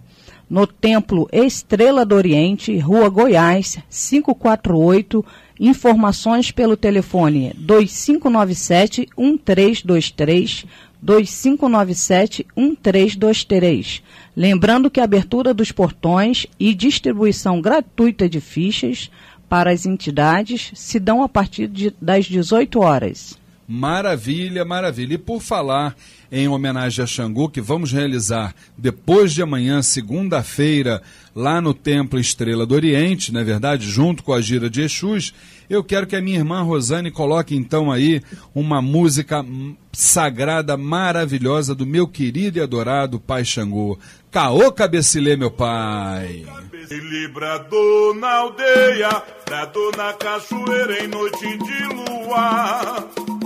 No 0.53 0.67
Templo 0.67 1.27
Estrela 1.33 2.05
do 2.05 2.15
Oriente, 2.15 2.77
Rua 2.77 3.09
Goiás, 3.09 3.79
548, 3.89 5.25
Informações 5.59 6.51
pelo 6.51 6.77
telefone 6.77 7.53
2597 7.57 9.09
1323 9.17 10.67
2597 11.03 12.47
1323. 12.57 14.03
Lembrando 14.37 14.91
que 14.91 15.01
a 15.01 15.05
abertura 15.05 15.53
dos 15.53 15.73
portões 15.73 16.47
e 16.59 16.75
distribuição 16.75 17.61
gratuita 17.61 18.29
de 18.29 18.41
fichas 18.41 19.11
para 19.49 19.71
as 19.71 19.85
entidades 19.85 20.71
se 20.75 20.99
dão 20.99 21.23
a 21.23 21.29
partir 21.29 21.67
de, 21.67 21.93
das 22.01 22.25
18 22.25 22.81
horas. 22.81 23.42
Maravilha, 23.73 24.67
maravilha. 24.67 25.15
E 25.15 25.19
por 25.19 25.41
falar 25.41 25.97
em 26.31 26.47
homenagem 26.47 27.03
a 27.03 27.07
Xangô, 27.07 27.49
que 27.49 27.59
vamos 27.59 27.91
realizar 27.91 28.55
depois 28.77 29.33
de 29.33 29.41
amanhã, 29.41 29.81
segunda-feira, 29.81 31.01
lá 31.35 31.59
no 31.59 31.73
Templo 31.73 32.21
Estrela 32.21 32.67
do 32.67 32.75
Oriente, 32.75 33.33
não 33.33 33.41
é 33.41 33.45
verdade? 33.45 33.89
Junto 33.89 34.23
com 34.23 34.35
a 34.35 34.43
gira 34.43 34.69
de 34.69 34.83
Exus. 34.83 35.33
Eu 35.71 35.83
quero 35.83 36.07
que 36.07 36.15
a 36.15 36.21
minha 36.21 36.37
irmã 36.37 36.61
Rosane 36.61 37.11
coloque 37.11 37.57
então 37.57 37.91
aí 37.91 38.21
uma 38.55 38.83
música 38.83 39.43
sagrada, 39.91 40.77
maravilhosa 40.77 41.75
do 41.75 41.87
meu 41.87 42.07
querido 42.07 42.59
e 42.59 42.61
adorado 42.61 43.19
Pai 43.19 43.43
Xangô. 43.43 43.99
Caô 44.31 44.71
Cabecilê, 44.71 45.35
meu 45.35 45.51
pai. 45.51 46.45
Librador 46.91 48.15
na 48.17 48.33
aldeia, 48.35 49.23
brador 49.47 49.97
na 49.97 50.13
cachoeira 50.13 51.03
em 51.03 51.09
noite 51.09 51.57
de 51.57 51.85
lua 51.95 53.42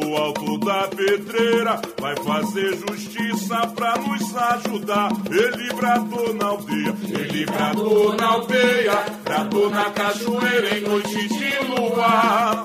do 0.00 0.16
alto 0.16 0.58
da 0.58 0.88
pedreira, 0.88 1.80
vai 2.00 2.16
fazer 2.16 2.76
justiça 2.88 3.66
pra 3.68 3.96
nos 3.98 4.34
ajudar. 4.34 5.10
Ele 5.30 5.72
bradou 5.74 6.34
na 6.34 6.46
aldeia, 6.46 6.94
ele 7.08 7.44
bradou 7.44 8.16
na 8.16 8.26
aldeia, 8.26 9.04
bradou 9.22 9.70
na 9.70 9.90
cachoeira 9.90 10.78
em 10.78 10.80
noite 10.80 11.28
de 11.28 11.66
luar. 11.66 12.64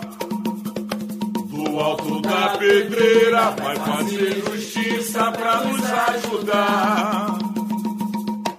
Do 1.49 1.79
alto 1.79 2.21
da 2.21 2.57
pedreira, 2.57 3.51
vai 3.51 3.75
fazer 3.75 4.43
justiça 4.45 5.31
pra 5.31 5.61
nos 5.61 5.83
ajudar. 5.91 7.37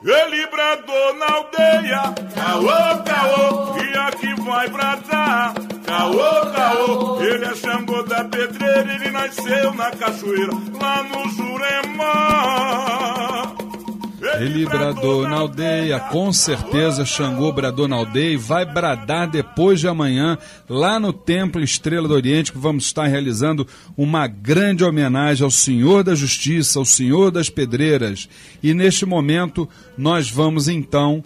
Ele 0.04 0.46
bradou 0.46 1.14
na 1.14 1.26
aldeia, 1.34 2.14
caô, 2.34 3.02
caô, 3.04 3.76
e 3.78 3.98
aqui 3.98 4.40
vai 4.42 4.68
bradar. 4.68 5.54
Caô, 5.86 6.46
caô, 6.52 7.22
ele 7.22 7.44
é 7.44 7.54
Xangô 7.54 8.02
da 8.02 8.24
pedreira, 8.24 8.94
ele 8.94 9.10
nasceu 9.10 9.72
na 9.74 9.90
cachoeira, 9.92 10.52
lá 10.80 11.02
no 11.04 11.30
Juremá. 11.30 12.76
Ele 14.40 14.66
bradou 14.66 15.28
na 15.28 15.36
aldeia, 15.36 16.00
com 16.00 16.32
certeza 16.32 17.04
Xangô 17.04 17.52
bradou 17.52 17.86
na 17.86 17.96
aldeia 17.96 18.34
e 18.34 18.36
vai 18.36 18.66
bradar 18.66 19.30
depois 19.30 19.80
de 19.80 19.88
amanhã 19.88 20.36
lá 20.68 20.98
no 20.98 21.12
Templo 21.12 21.62
Estrela 21.62 22.08
do 22.08 22.14
Oriente, 22.14 22.52
que 22.52 22.58
vamos 22.58 22.84
estar 22.84 23.06
realizando 23.06 23.66
uma 23.96 24.26
grande 24.26 24.84
homenagem 24.84 25.44
ao 25.44 25.50
Senhor 25.50 26.02
da 26.02 26.14
Justiça, 26.14 26.78
ao 26.78 26.84
Senhor 26.84 27.30
das 27.30 27.48
Pedreiras. 27.48 28.28
E 28.62 28.74
neste 28.74 29.06
momento 29.06 29.68
nós 29.96 30.30
vamos 30.30 30.68
então 30.68 31.24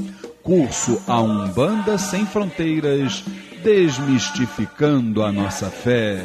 Curso 0.43 1.01
A 1.07 1.21
Umbanda 1.21 1.97
Sem 1.97 2.25
Fronteiras, 2.25 3.23
desmistificando 3.63 5.23
a 5.23 5.31
nossa 5.31 5.69
fé. 5.69 6.21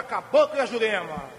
Caboclo 0.08 0.58
e 0.58 0.62
a 0.62 0.66
Jurema. 0.66 1.30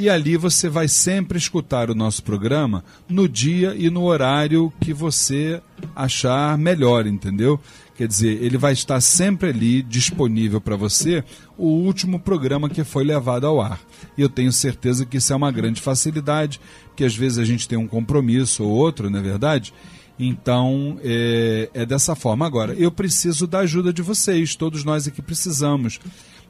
e 0.00 0.08
ali 0.08 0.34
você 0.34 0.66
vai 0.66 0.88
sempre 0.88 1.36
escutar 1.36 1.90
o 1.90 1.94
nosso 1.94 2.22
programa 2.22 2.82
no 3.06 3.28
dia 3.28 3.74
e 3.76 3.90
no 3.90 4.04
horário 4.04 4.72
que 4.80 4.94
você 4.94 5.60
achar 5.94 6.56
melhor, 6.56 7.06
entendeu? 7.06 7.60
Quer 7.98 8.08
dizer, 8.08 8.42
ele 8.42 8.56
vai 8.56 8.72
estar 8.72 8.98
sempre 9.02 9.50
ali 9.50 9.82
disponível 9.82 10.58
para 10.58 10.74
você 10.74 11.22
o 11.58 11.66
último 11.66 12.18
programa 12.18 12.70
que 12.70 12.82
foi 12.82 13.04
levado 13.04 13.46
ao 13.46 13.60
ar. 13.60 13.78
E 14.16 14.22
eu 14.22 14.28
tenho 14.30 14.50
certeza 14.50 15.04
que 15.04 15.18
isso 15.18 15.34
é 15.34 15.36
uma 15.36 15.52
grande 15.52 15.82
facilidade, 15.82 16.58
que 16.96 17.04
às 17.04 17.14
vezes 17.14 17.36
a 17.36 17.44
gente 17.44 17.68
tem 17.68 17.76
um 17.76 17.86
compromisso 17.86 18.64
ou 18.64 18.70
outro, 18.70 19.10
não 19.10 19.18
é 19.18 19.22
verdade? 19.22 19.74
Então, 20.18 20.98
é, 21.02 21.68
é 21.74 21.84
dessa 21.84 22.14
forma. 22.14 22.46
Agora, 22.46 22.72
eu 22.72 22.90
preciso 22.90 23.46
da 23.46 23.58
ajuda 23.58 23.92
de 23.92 24.00
vocês, 24.00 24.54
todos 24.56 24.82
nós 24.82 25.06
aqui 25.06 25.20
precisamos. 25.20 26.00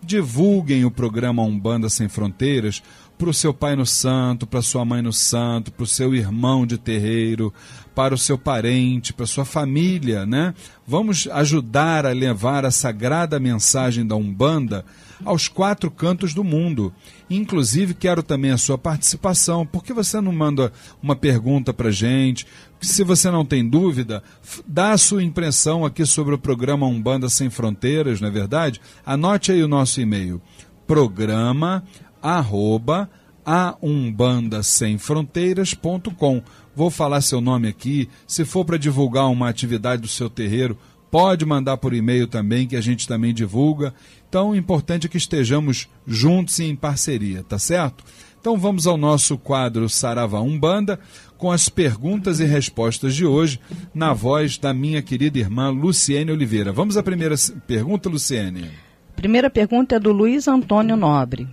Divulguem 0.00 0.84
o 0.84 0.90
programa 0.90 1.42
Umbanda 1.42 1.88
Sem 1.88 2.08
Fronteiras 2.08 2.80
para 3.20 3.28
o 3.28 3.34
seu 3.34 3.52
pai 3.52 3.76
no 3.76 3.84
santo, 3.84 4.46
para 4.46 4.62
sua 4.62 4.82
mãe 4.82 5.02
no 5.02 5.12
santo, 5.12 5.70
para 5.70 5.84
o 5.84 5.86
seu 5.86 6.14
irmão 6.14 6.66
de 6.66 6.78
terreiro, 6.78 7.52
para 7.94 8.14
o 8.14 8.18
seu 8.18 8.38
parente, 8.38 9.12
para 9.12 9.26
sua 9.26 9.44
família, 9.44 10.24
né? 10.24 10.54
Vamos 10.86 11.28
ajudar 11.30 12.06
a 12.06 12.12
levar 12.12 12.64
a 12.64 12.70
sagrada 12.70 13.38
mensagem 13.38 14.06
da 14.06 14.16
Umbanda 14.16 14.86
aos 15.22 15.48
quatro 15.48 15.90
cantos 15.90 16.32
do 16.32 16.42
mundo. 16.42 16.94
Inclusive, 17.28 17.92
quero 17.92 18.22
também 18.22 18.52
a 18.52 18.56
sua 18.56 18.78
participação. 18.78 19.66
Por 19.66 19.84
que 19.84 19.92
você 19.92 20.18
não 20.18 20.32
manda 20.32 20.72
uma 21.02 21.14
pergunta 21.14 21.74
para 21.74 21.90
gente? 21.90 22.46
Se 22.80 23.04
você 23.04 23.30
não 23.30 23.44
tem 23.44 23.68
dúvida, 23.68 24.22
dá 24.66 24.92
a 24.92 24.98
sua 24.98 25.22
impressão 25.22 25.84
aqui 25.84 26.06
sobre 26.06 26.34
o 26.34 26.38
programa 26.38 26.86
Umbanda 26.86 27.28
Sem 27.28 27.50
Fronteiras, 27.50 28.18
não 28.18 28.28
é 28.28 28.30
verdade? 28.30 28.80
Anote 29.04 29.52
aí 29.52 29.62
o 29.62 29.68
nosso 29.68 30.00
e-mail. 30.00 30.40
Programa 30.86 31.84
arroba 32.22 33.10
aumbandasemfronteiras.com. 33.44 36.42
Vou 36.74 36.90
falar 36.90 37.20
seu 37.20 37.40
nome 37.40 37.68
aqui. 37.68 38.08
Se 38.26 38.44
for 38.44 38.64
para 38.64 38.76
divulgar 38.76 39.28
uma 39.28 39.48
atividade 39.48 40.02
do 40.02 40.08
seu 40.08 40.28
terreiro, 40.30 40.78
pode 41.10 41.44
mandar 41.44 41.76
por 41.76 41.92
e-mail 41.92 42.26
também, 42.26 42.66
que 42.66 42.76
a 42.76 42.80
gente 42.80 43.06
também 43.08 43.34
divulga. 43.34 43.92
Então, 44.28 44.50
o 44.50 44.56
importante 44.56 45.06
é 45.06 45.10
que 45.10 45.16
estejamos 45.16 45.88
juntos 46.06 46.58
e 46.60 46.64
em 46.64 46.76
parceria, 46.76 47.42
tá 47.42 47.58
certo? 47.58 48.04
Então, 48.40 48.56
vamos 48.56 48.86
ao 48.86 48.96
nosso 48.96 49.36
quadro 49.36 49.88
Sarava 49.88 50.40
Umbanda, 50.40 50.98
com 51.36 51.50
as 51.50 51.68
perguntas 51.68 52.40
e 52.40 52.44
respostas 52.44 53.14
de 53.14 53.26
hoje, 53.26 53.60
na 53.94 54.14
voz 54.14 54.56
da 54.56 54.72
minha 54.72 55.02
querida 55.02 55.38
irmã 55.38 55.70
Luciene 55.70 56.30
Oliveira. 56.30 56.72
Vamos 56.72 56.96
à 56.96 57.02
primeira 57.02 57.34
pergunta, 57.66 58.08
Luciene. 58.08 58.70
Primeira 59.16 59.50
pergunta 59.50 59.96
é 59.96 60.00
do 60.00 60.12
Luiz 60.12 60.48
Antônio 60.48 60.96
Nobre. 60.96 61.46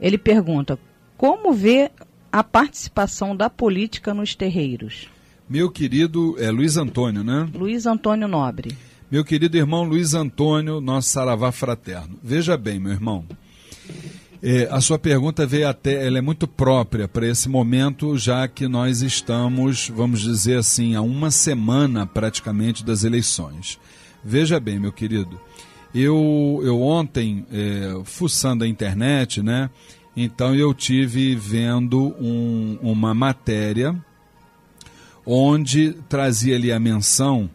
Ele 0.00 0.18
pergunta: 0.18 0.78
como 1.16 1.52
vê 1.52 1.90
a 2.30 2.44
participação 2.44 3.36
da 3.36 3.50
política 3.50 4.14
nos 4.14 4.34
terreiros? 4.34 5.08
Meu 5.48 5.70
querido 5.70 6.36
é 6.38 6.50
Luiz 6.50 6.76
Antônio, 6.76 7.24
né? 7.24 7.48
Luiz 7.54 7.86
Antônio 7.86 8.28
Nobre. 8.28 8.76
Meu 9.10 9.24
querido 9.24 9.56
irmão 9.56 9.84
Luiz 9.84 10.12
Antônio, 10.12 10.80
nosso 10.80 11.08
saravá 11.08 11.50
fraterno. 11.50 12.18
Veja 12.22 12.56
bem, 12.56 12.78
meu 12.78 12.92
irmão. 12.92 13.24
É, 14.42 14.68
a 14.70 14.80
sua 14.80 14.98
pergunta 14.98 15.46
veio 15.46 15.66
até, 15.66 16.06
ela 16.06 16.18
é 16.18 16.20
muito 16.20 16.46
própria 16.46 17.08
para 17.08 17.26
esse 17.26 17.48
momento, 17.48 18.16
já 18.16 18.46
que 18.46 18.68
nós 18.68 19.02
estamos, 19.02 19.88
vamos 19.88 20.20
dizer 20.20 20.58
assim, 20.58 20.94
a 20.94 21.00
uma 21.00 21.30
semana 21.30 22.06
praticamente 22.06 22.84
das 22.84 23.02
eleições. 23.02 23.80
Veja 24.22 24.60
bem, 24.60 24.78
meu 24.78 24.92
querido, 24.92 25.40
eu, 25.94 26.60
eu 26.62 26.80
ontem, 26.80 27.46
é, 27.52 28.00
fuçando 28.04 28.64
a 28.64 28.68
internet, 28.68 29.42
né? 29.42 29.70
Então 30.16 30.54
eu 30.54 30.74
tive 30.74 31.34
vendo 31.34 32.14
um, 32.20 32.78
uma 32.82 33.14
matéria 33.14 33.94
onde 35.24 35.92
trazia 36.08 36.56
ali 36.56 36.72
a 36.72 36.80
menção 36.80 37.48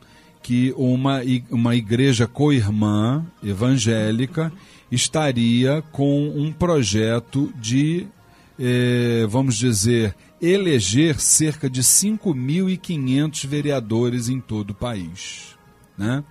que 0.43 0.73
uma, 0.77 1.21
uma 1.49 1.75
igreja 1.75 2.27
co-irmã 2.27 3.25
evangélica 3.43 4.51
estaria 4.91 5.81
com 5.91 6.29
um 6.29 6.51
projeto 6.51 7.51
de, 7.59 8.05
eh, 8.59 9.25
vamos 9.27 9.55
dizer, 9.55 10.15
eleger 10.39 11.19
cerca 11.19 11.69
de 11.69 11.81
5.500 11.81 13.47
vereadores 13.47 14.29
em 14.29 14.39
todo 14.39 14.71
o 14.71 14.75
país. 14.75 15.57
Né? 15.97 16.23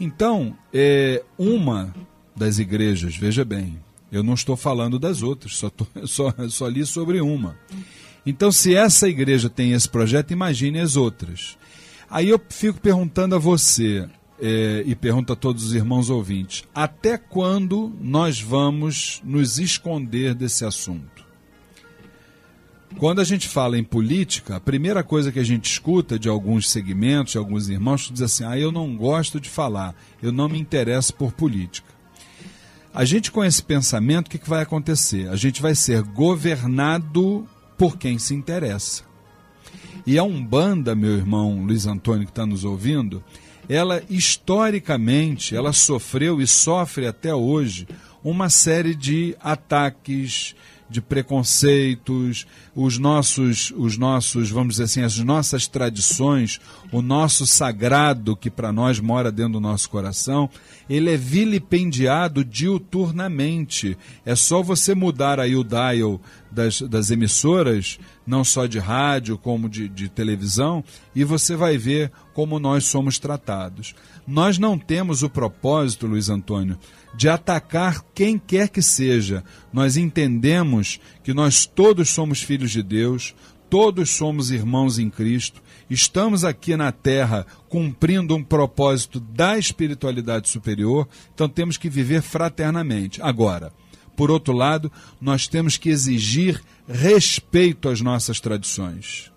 Então, 0.00 0.56
é, 0.72 1.22
uma 1.38 1.94
das 2.34 2.58
igrejas, 2.58 3.14
veja 3.14 3.44
bem, 3.44 3.78
eu 4.10 4.22
não 4.22 4.34
estou 4.34 4.56
falando 4.56 4.98
das 4.98 5.22
outras, 5.22 5.56
só, 5.56 5.68
tô, 5.68 5.86
só, 6.06 6.34
só 6.48 6.66
li 6.66 6.86
sobre 6.86 7.20
uma. 7.20 7.56
Então, 8.24 8.50
se 8.50 8.74
essa 8.74 9.08
igreja 9.08 9.50
tem 9.50 9.72
esse 9.72 9.88
projeto, 9.88 10.32
imagine 10.32 10.80
as 10.80 10.96
outras. 10.96 11.58
Aí 12.08 12.28
eu 12.28 12.40
fico 12.48 12.80
perguntando 12.80 13.34
a 13.34 13.38
você, 13.38 14.08
é, 14.40 14.82
e 14.86 14.94
pergunto 14.94 15.32
a 15.32 15.36
todos 15.36 15.64
os 15.64 15.74
irmãos 15.74 16.08
ouvintes: 16.08 16.64
até 16.74 17.18
quando 17.18 17.92
nós 18.00 18.40
vamos 18.40 19.20
nos 19.22 19.58
esconder 19.58 20.34
desse 20.34 20.64
assunto? 20.64 21.19
Quando 22.98 23.20
a 23.20 23.24
gente 23.24 23.48
fala 23.48 23.78
em 23.78 23.84
política, 23.84 24.56
a 24.56 24.60
primeira 24.60 25.02
coisa 25.02 25.30
que 25.30 25.38
a 25.38 25.44
gente 25.44 25.70
escuta 25.70 26.18
de 26.18 26.28
alguns 26.28 26.68
segmentos, 26.68 27.32
de 27.32 27.38
alguns 27.38 27.68
irmãos, 27.68 28.10
diz 28.12 28.22
assim: 28.22 28.44
ah, 28.44 28.58
eu 28.58 28.72
não 28.72 28.96
gosto 28.96 29.40
de 29.40 29.48
falar, 29.48 29.94
eu 30.22 30.32
não 30.32 30.48
me 30.48 30.58
interesso 30.58 31.14
por 31.14 31.32
política. 31.32 31.88
A 32.92 33.04
gente 33.04 33.30
com 33.30 33.44
esse 33.44 33.62
pensamento, 33.62 34.26
o 34.26 34.30
que, 34.30 34.38
que 34.38 34.48
vai 34.48 34.62
acontecer? 34.62 35.28
A 35.28 35.36
gente 35.36 35.62
vai 35.62 35.74
ser 35.74 36.02
governado 36.02 37.46
por 37.78 37.96
quem 37.96 38.18
se 38.18 38.34
interessa. 38.34 39.04
E 40.04 40.18
a 40.18 40.24
Umbanda, 40.24 40.94
meu 40.94 41.12
irmão 41.12 41.64
Luiz 41.64 41.86
Antônio, 41.86 42.26
que 42.26 42.32
está 42.32 42.44
nos 42.44 42.64
ouvindo, 42.64 43.22
ela 43.68 44.02
historicamente, 44.10 45.54
ela 45.54 45.72
sofreu 45.72 46.40
e 46.40 46.46
sofre 46.46 47.06
até 47.06 47.32
hoje 47.32 47.86
uma 48.24 48.50
série 48.50 48.94
de 48.94 49.36
ataques, 49.40 50.56
de 50.90 51.00
preconceitos, 51.00 52.46
os 52.74 52.98
nossos, 52.98 53.72
os 53.76 53.96
nossos, 53.96 54.50
vamos 54.50 54.74
dizer 54.74 54.84
assim, 54.84 55.02
as 55.02 55.16
nossas 55.18 55.68
tradições, 55.68 56.60
o 56.90 57.00
nosso 57.00 57.46
sagrado 57.46 58.36
que 58.36 58.50
para 58.50 58.72
nós 58.72 58.98
mora 58.98 59.30
dentro 59.30 59.54
do 59.54 59.60
nosso 59.60 59.88
coração, 59.88 60.50
ele 60.88 61.10
é 61.10 61.16
vilipendiado 61.16 62.44
diuturnamente. 62.44 63.96
É 64.26 64.34
só 64.34 64.62
você 64.62 64.92
mudar 64.92 65.38
aí 65.38 65.54
o 65.54 65.62
dial 65.62 66.20
das, 66.50 66.82
das 66.82 67.12
emissoras, 67.12 68.00
não 68.26 68.42
só 68.42 68.66
de 68.66 68.80
rádio 68.80 69.38
como 69.38 69.68
de, 69.68 69.88
de 69.88 70.08
televisão, 70.08 70.82
e 71.14 71.22
você 71.22 71.54
vai 71.54 71.78
ver 71.78 72.10
como 72.34 72.58
nós 72.58 72.84
somos 72.84 73.18
tratados. 73.18 73.94
Nós 74.26 74.58
não 74.58 74.76
temos 74.76 75.22
o 75.22 75.30
propósito, 75.30 76.06
Luiz 76.06 76.28
Antônio, 76.28 76.76
de 77.14 77.28
atacar 77.28 78.04
quem 78.14 78.38
quer 78.38 78.68
que 78.68 78.82
seja. 78.82 79.44
Nós 79.72 79.96
entendemos 79.96 81.00
que 81.22 81.34
nós 81.34 81.66
todos 81.66 82.10
somos 82.10 82.42
filhos 82.42 82.70
de 82.70 82.82
Deus, 82.82 83.34
todos 83.68 84.10
somos 84.10 84.50
irmãos 84.50 84.98
em 84.98 85.08
Cristo, 85.08 85.62
estamos 85.88 86.44
aqui 86.44 86.76
na 86.76 86.90
Terra 86.90 87.46
cumprindo 87.68 88.34
um 88.34 88.42
propósito 88.42 89.20
da 89.20 89.56
espiritualidade 89.58 90.48
superior, 90.48 91.08
então 91.34 91.48
temos 91.48 91.76
que 91.76 91.88
viver 91.88 92.22
fraternamente. 92.22 93.22
Agora, 93.22 93.72
por 94.16 94.30
outro 94.30 94.52
lado, 94.52 94.90
nós 95.20 95.46
temos 95.46 95.76
que 95.76 95.88
exigir 95.88 96.60
respeito 96.88 97.88
às 97.88 98.00
nossas 98.00 98.40
tradições. 98.40 99.30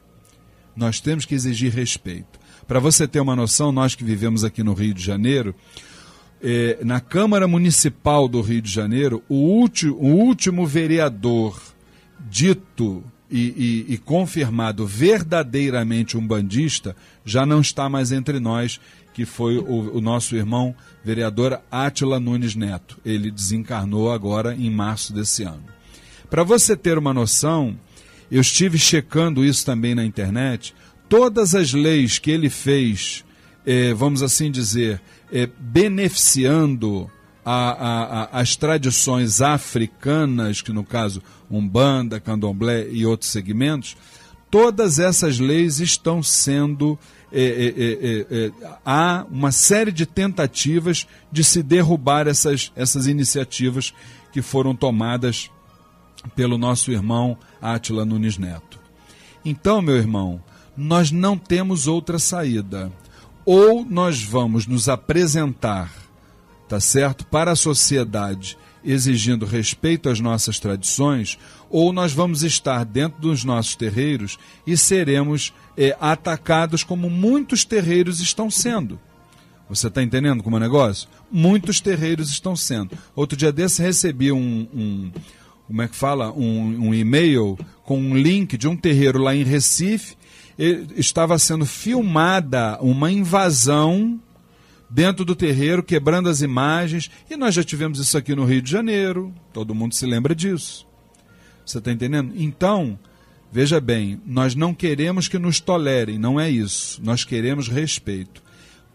Nós 0.75 0.99
temos 0.99 1.25
que 1.25 1.35
exigir 1.35 1.71
respeito. 1.71 2.39
Para 2.67 2.79
você 2.79 3.07
ter 3.07 3.19
uma 3.19 3.35
noção, 3.35 3.71
nós 3.71 3.93
que 3.93 4.03
vivemos 4.03 4.43
aqui 4.43 4.63
no 4.63 4.73
Rio 4.73 4.93
de 4.93 5.03
Janeiro, 5.03 5.53
é, 6.43 6.79
na 6.83 6.99
Câmara 6.99 7.47
Municipal 7.47 8.27
do 8.27 8.41
Rio 8.41 8.61
de 8.61 8.69
Janeiro, 8.69 9.23
o, 9.29 9.35
último, 9.35 9.95
o 9.95 10.07
último 10.07 10.67
vereador 10.67 11.57
dito 12.29 13.01
e, 13.31 13.85
e, 13.87 13.93
e, 13.93 13.97
confirmado 13.97 14.85
verdadeiramente 14.85 16.17
um 16.17 16.27
bandista 16.27 16.95
já 17.25 17.45
não 17.45 17.61
está 17.61 17.89
mais 17.89 18.11
entre 18.11 18.39
nós, 18.39 18.79
que 19.13 19.25
foi 19.25 19.57
o, 19.57 19.97
o 19.97 20.01
nosso 20.01 20.35
irmão 20.35 20.75
vereador 21.03 21.59
Átila 21.71 22.19
Nunes 22.19 22.55
Neto. 22.55 22.99
Ele 23.05 23.31
desencarnou 23.31 24.11
agora 24.11 24.53
em 24.53 24.69
março 24.69 25.13
desse 25.13 25.43
ano. 25.43 25.63
Para 26.29 26.43
você 26.43 26.75
ter 26.75 26.97
uma 26.97 27.13
noção, 27.13 27.77
eu 28.29 28.41
estive 28.41 28.77
checando 28.77 29.45
isso 29.45 29.65
também 29.65 29.95
na 29.95 30.05
internet. 30.05 30.75
Todas 31.07 31.55
as 31.55 31.73
leis 31.73 32.19
que 32.19 32.31
ele 32.31 32.49
fez, 32.49 33.23
eh, 33.65 33.93
vamos 33.93 34.21
assim 34.21 34.51
dizer, 34.51 35.01
é, 35.33 35.49
beneficiando 35.57 37.09
a, 37.43 37.71
a, 37.71 38.23
a, 38.23 38.41
as 38.41 38.55
tradições 38.55 39.41
africanas, 39.41 40.61
que 40.61 40.71
no 40.71 40.83
caso 40.83 41.23
Umbanda, 41.49 42.19
Candomblé 42.19 42.87
e 42.89 43.03
outros 43.05 43.31
segmentos, 43.31 43.97
todas 44.51 44.99
essas 44.99 45.39
leis 45.39 45.79
estão 45.79 46.21
sendo. 46.21 46.97
É, 47.35 47.41
é, 47.41 48.35
é, 48.37 48.45
é, 48.45 48.51
há 48.85 49.25
uma 49.27 49.51
série 49.51 49.91
de 49.91 50.05
tentativas 50.05 51.07
de 51.31 51.43
se 51.43 51.63
derrubar 51.63 52.27
essas, 52.27 52.71
essas 52.75 53.07
iniciativas 53.07 53.91
que 54.31 54.39
foram 54.39 54.75
tomadas 54.75 55.49
pelo 56.35 56.59
nosso 56.59 56.91
irmão 56.91 57.35
Átila 57.59 58.05
Nunes 58.05 58.37
Neto. 58.37 58.79
Então, 59.43 59.81
meu 59.81 59.95
irmão, 59.95 60.43
nós 60.77 61.09
não 61.11 61.35
temos 61.35 61.87
outra 61.87 62.19
saída 62.19 62.91
ou 63.45 63.85
nós 63.85 64.21
vamos 64.21 64.67
nos 64.67 64.87
apresentar, 64.89 65.91
tá 66.67 66.79
certo, 66.79 67.25
para 67.25 67.51
a 67.51 67.55
sociedade 67.55 68.57
exigindo 68.85 69.45
respeito 69.45 70.09
às 70.09 70.19
nossas 70.19 70.59
tradições, 70.59 71.39
ou 71.69 71.93
nós 71.93 72.11
vamos 72.11 72.43
estar 72.43 72.83
dentro 72.83 73.21
dos 73.21 73.43
nossos 73.43 73.75
terreiros 73.75 74.37
e 74.67 74.75
seremos 74.75 75.53
é, 75.77 75.95
atacados 75.99 76.83
como 76.83 77.09
muitos 77.09 77.63
terreiros 77.63 78.19
estão 78.19 78.51
sendo. 78.51 78.99
Você 79.69 79.87
está 79.87 80.03
entendendo 80.03 80.43
como 80.43 80.57
é 80.57 80.59
o 80.59 80.61
negócio? 80.61 81.07
Muitos 81.31 81.79
terreiros 81.79 82.29
estão 82.29 82.55
sendo. 82.55 82.91
Outro 83.15 83.37
dia 83.37 83.51
desse 83.51 83.81
recebi 83.81 84.31
um, 84.31 84.67
um 84.73 85.11
como 85.67 85.81
é 85.81 85.87
que 85.87 85.95
fala? 85.95 86.31
Um, 86.31 86.89
um 86.89 86.93
e-mail 86.93 87.57
com 87.83 87.97
um 87.97 88.15
link 88.15 88.57
de 88.57 88.67
um 88.67 88.75
terreiro 88.75 89.19
lá 89.19 89.33
em 89.33 89.43
Recife. 89.43 90.15
Estava 90.57 91.37
sendo 91.39 91.65
filmada 91.65 92.77
uma 92.81 93.11
invasão 93.11 94.19
dentro 94.89 95.25
do 95.25 95.35
terreiro, 95.35 95.81
quebrando 95.81 96.29
as 96.29 96.41
imagens. 96.41 97.09
E 97.29 97.35
nós 97.35 97.55
já 97.55 97.63
tivemos 97.63 97.99
isso 97.99 98.17
aqui 98.17 98.35
no 98.35 98.45
Rio 98.45 98.61
de 98.61 98.69
Janeiro. 98.69 99.33
Todo 99.51 99.73
mundo 99.73 99.95
se 99.95 100.05
lembra 100.05 100.35
disso. 100.35 100.87
Você 101.65 101.79
está 101.79 101.91
entendendo? 101.91 102.33
Então, 102.35 102.99
veja 103.51 103.79
bem, 103.79 104.21
nós 104.25 104.53
não 104.53 104.73
queremos 104.73 105.27
que 105.27 105.39
nos 105.39 105.59
tolerem, 105.59 106.19
não 106.19 106.39
é 106.39 106.49
isso. 106.49 107.01
Nós 107.03 107.23
queremos 107.23 107.67
respeito. 107.67 108.43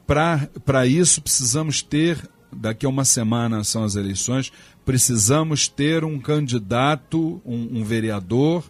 Para 0.06 0.86
isso, 0.86 1.20
precisamos 1.20 1.82
ter, 1.82 2.18
daqui 2.52 2.86
a 2.86 2.88
uma 2.88 3.04
semana 3.04 3.64
são 3.64 3.84
as 3.84 3.94
eleições, 3.94 4.52
precisamos 4.84 5.68
ter 5.68 6.04
um 6.04 6.18
candidato, 6.18 7.42
um, 7.44 7.80
um 7.80 7.84
vereador, 7.84 8.64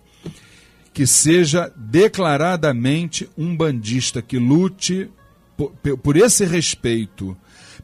que 0.99 1.07
seja 1.07 1.73
declaradamente 1.77 3.31
um 3.39 3.57
bandista, 3.57 4.21
que 4.21 4.37
lute 4.37 5.09
por, 5.57 5.71
por 5.97 6.17
esse 6.17 6.45
respeito, 6.45 7.37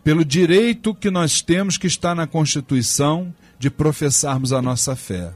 pelo 0.03 0.25
direito 0.25 0.93
que 0.93 1.13
nós 1.13 1.41
temos 1.41 1.79
que 1.79 1.87
está 1.87 2.13
na 2.13 2.27
Constituição 2.27 3.33
de 3.57 3.71
professarmos 3.71 4.53
a 4.53 4.61
nossa 4.61 4.97
fé. 4.97 5.33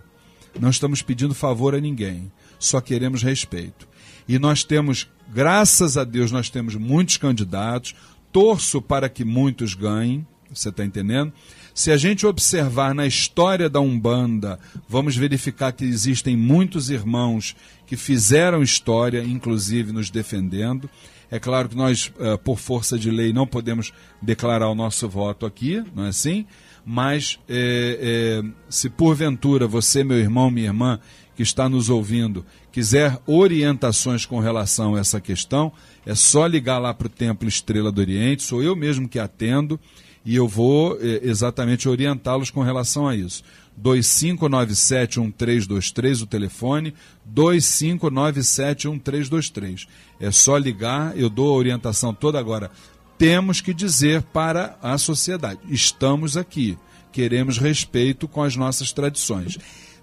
Não 0.59 0.71
estamos 0.71 1.03
pedindo 1.03 1.37
favor 1.37 1.73
a 1.73 1.81
ninguém, 1.81 2.33
só 2.59 2.81
queremos 2.81 3.23
respeito. 3.23 3.87
E 4.27 4.41
nós 4.41 4.65
temos, 4.65 5.09
graças 5.33 5.97
a 5.97 6.03
Deus, 6.03 6.33
nós 6.33 6.51
temos 6.51 6.75
muitos 6.75 7.17
candidatos, 7.17 7.95
torço 8.33 8.83
para 8.83 9.09
que 9.09 9.25
muitos 9.25 9.75
ganhem, 9.75 10.27
você 10.53 10.71
está 10.71 10.85
entendendo? 10.85 11.33
Se 11.79 11.93
a 11.93 11.97
gente 11.97 12.27
observar 12.27 12.93
na 12.93 13.07
história 13.07 13.71
da 13.71 13.79
Umbanda, 13.79 14.59
vamos 14.89 15.17
verificar 15.17 15.71
que 15.71 15.85
existem 15.85 16.37
muitos 16.37 16.91
irmãos 16.91 17.55
que 17.87 17.97
fizeram 17.97 18.65
história, 18.65 19.23
inclusive 19.23 19.93
nos 19.93 20.11
defendendo. 20.11 20.91
É 21.31 21.39
claro 21.39 21.69
que 21.69 21.77
nós, 21.77 22.13
uh, 22.19 22.37
por 22.37 22.59
força 22.59 22.99
de 22.99 23.13
lei, 23.13 23.33
não 23.33 23.47
podemos 23.47 23.93
declarar 24.21 24.69
o 24.69 24.75
nosso 24.75 25.09
voto 25.09 25.47
aqui, 25.47 25.81
não 25.95 26.07
é 26.07 26.09
assim? 26.09 26.47
Mas 26.85 27.39
é, 27.49 28.43
é, 28.43 28.51
se 28.69 28.91
porventura 28.91 29.69
você, 29.69 30.03
meu 30.03 30.19
irmão, 30.19 30.51
minha 30.51 30.67
irmã, 30.67 30.99
que 31.37 31.45
está 31.45 31.69
nos 31.69 31.89
ouvindo, 31.89 32.45
quiser 32.73 33.17
orientações 33.25 34.27
com 34.27 34.41
relação 34.41 34.97
a 34.97 34.99
essa 34.99 35.21
questão, 35.21 35.73
é 36.05 36.17
só 36.17 36.45
ligar 36.45 36.81
lá 36.81 36.93
para 36.93 37.07
o 37.07 37.11
Templo 37.11 37.49
Estrela 37.49 37.93
do 37.93 38.01
Oriente, 38.01 38.43
sou 38.43 38.65
eu 38.65 38.75
mesmo 38.75 39.09
que 39.09 39.21
atendo 39.21 39.79
e 40.25 40.37
eu 40.37 40.49
vou 40.49 40.97
é, 41.01 41.21
exatamente 41.23 41.89
orientá-los 41.89 42.51
com 42.51 42.63
relação 42.63 43.09
a 43.09 43.17
isso. 43.17 43.43
2597-1323, 43.83 46.23
o 46.23 46.27
telefone, 46.27 46.93
2597-1323. 47.33 49.87
É 50.21 50.31
só 50.31 50.57
ligar, 50.57 51.17
eu 51.17 51.31
dou 51.31 51.55
a 51.55 51.57
orientação 51.57 52.13
toda 52.13 52.39
agora. 52.39 52.71
Temos 53.17 53.61
que 53.61 53.73
dizer 53.73 54.23
para 54.23 54.77
a 54.83 54.99
sociedade: 54.99 55.61
estamos 55.69 56.37
aqui, 56.37 56.77
queremos 57.13 57.59
respeito 57.59 58.27
com 58.27 58.43
as 58.43 58.57
nossas 58.57 58.93
tradições. 58.93 59.57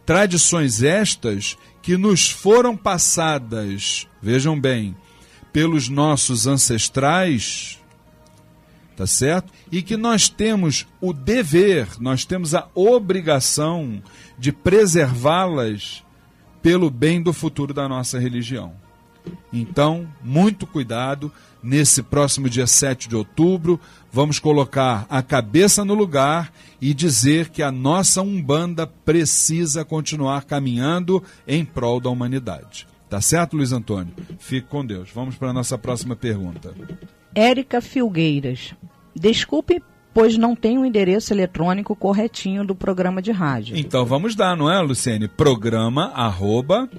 Tradições 0.06 0.82
estas 0.84 1.58
que 1.82 1.98
nos 1.98 2.30
foram 2.30 2.78
passadas, 2.78 4.08
vejam 4.22 4.58
bem, 4.60 4.96
pelos 5.52 5.90
nossos 5.90 6.48
ancestrais, 6.48 7.80
tá 8.96 9.06
certo? 9.06 9.52
E 9.72 9.82
que 9.82 9.98
nós 9.98 10.30
temos 10.30 10.88
o 11.02 11.14
dever, 11.14 11.88
nós 12.00 12.26
temos 12.26 12.56
a 12.56 12.68
obrigação 12.74 14.02
de 14.38 14.52
preservá-las 14.52 16.04
pelo 16.62 16.90
bem 16.90 17.22
do 17.22 17.34
futuro 17.34 17.74
da 17.74 17.88
nossa 17.88 18.18
religião. 18.18 18.74
Então, 19.52 20.08
muito 20.24 20.66
cuidado. 20.66 21.32
Nesse 21.62 22.04
próximo 22.04 22.48
dia 22.48 22.68
7 22.68 23.10
de 23.10 23.16
outubro, 23.16 23.80
vamos 24.12 24.38
colocar 24.38 25.08
a 25.10 25.24
cabeça 25.24 25.84
no 25.84 25.96
lugar 25.96 26.54
e 26.80 26.94
dizer 26.94 27.50
que 27.50 27.64
a 27.64 27.72
nossa 27.72 28.22
Umbanda 28.22 28.86
precisa 28.86 29.84
continuar 29.84 30.44
caminhando 30.44 31.24
em 31.48 31.66
prol 31.66 32.00
da 32.00 32.12
humanidade. 32.12 32.88
Tá 33.10 33.20
certo, 33.20 33.58
Luiz 33.58 33.72
Antônio? 33.72 34.14
Fique 34.38 34.68
com 34.68 34.86
Deus. 34.86 35.10
Vamos 35.14 35.36
para 35.36 35.50
a 35.50 35.54
nossa 35.54 35.76
próxima 35.76 36.16
pergunta. 36.16 36.72
Érica 37.36 37.82
Filgueiras. 37.82 38.74
Desculpe, 39.14 39.84
pois 40.14 40.38
não 40.38 40.56
tem 40.56 40.78
o 40.78 40.86
endereço 40.86 41.34
eletrônico 41.34 41.96
corretinho 41.96 42.66
do 42.66 42.74
programa 42.74 43.22
de 43.22 43.32
rádio. 43.32 43.76
Então 43.78 44.06
vamos 44.06 44.34
dar, 44.34 44.56
não 44.56 44.72
é, 44.72 44.80
Luciene? 44.80 45.28
Programa 45.28 46.12
arroba 46.16 46.90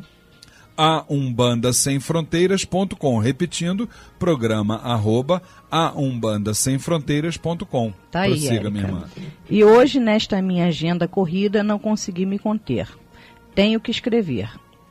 a 0.77 1.05
umbanda 1.09 1.73
sem 1.73 1.99
fronteiras.com 1.99 3.19
repetindo 3.19 3.89
programa 4.19 4.77
arroba 4.77 5.43
a 5.71 5.91
umbanda 5.99 6.53
sem 6.53 6.79
fronteiras.com 6.79 7.95
tá 8.11 8.23
aí, 8.23 8.33
Prossiga, 8.33 8.71
minha 8.71 8.85
irmã 8.85 9.05
e 9.49 9.65
hoje 9.65 9.99
nesta 9.99 10.43
minha 10.43 10.67
agenda 10.67 11.09
corrida 11.09 11.63
não 11.63 11.79
consegui 11.79 12.27
me 12.27 12.39
conter 12.39 12.89
tenho 13.55 13.81
que 13.81 13.91
escrever 13.91 14.51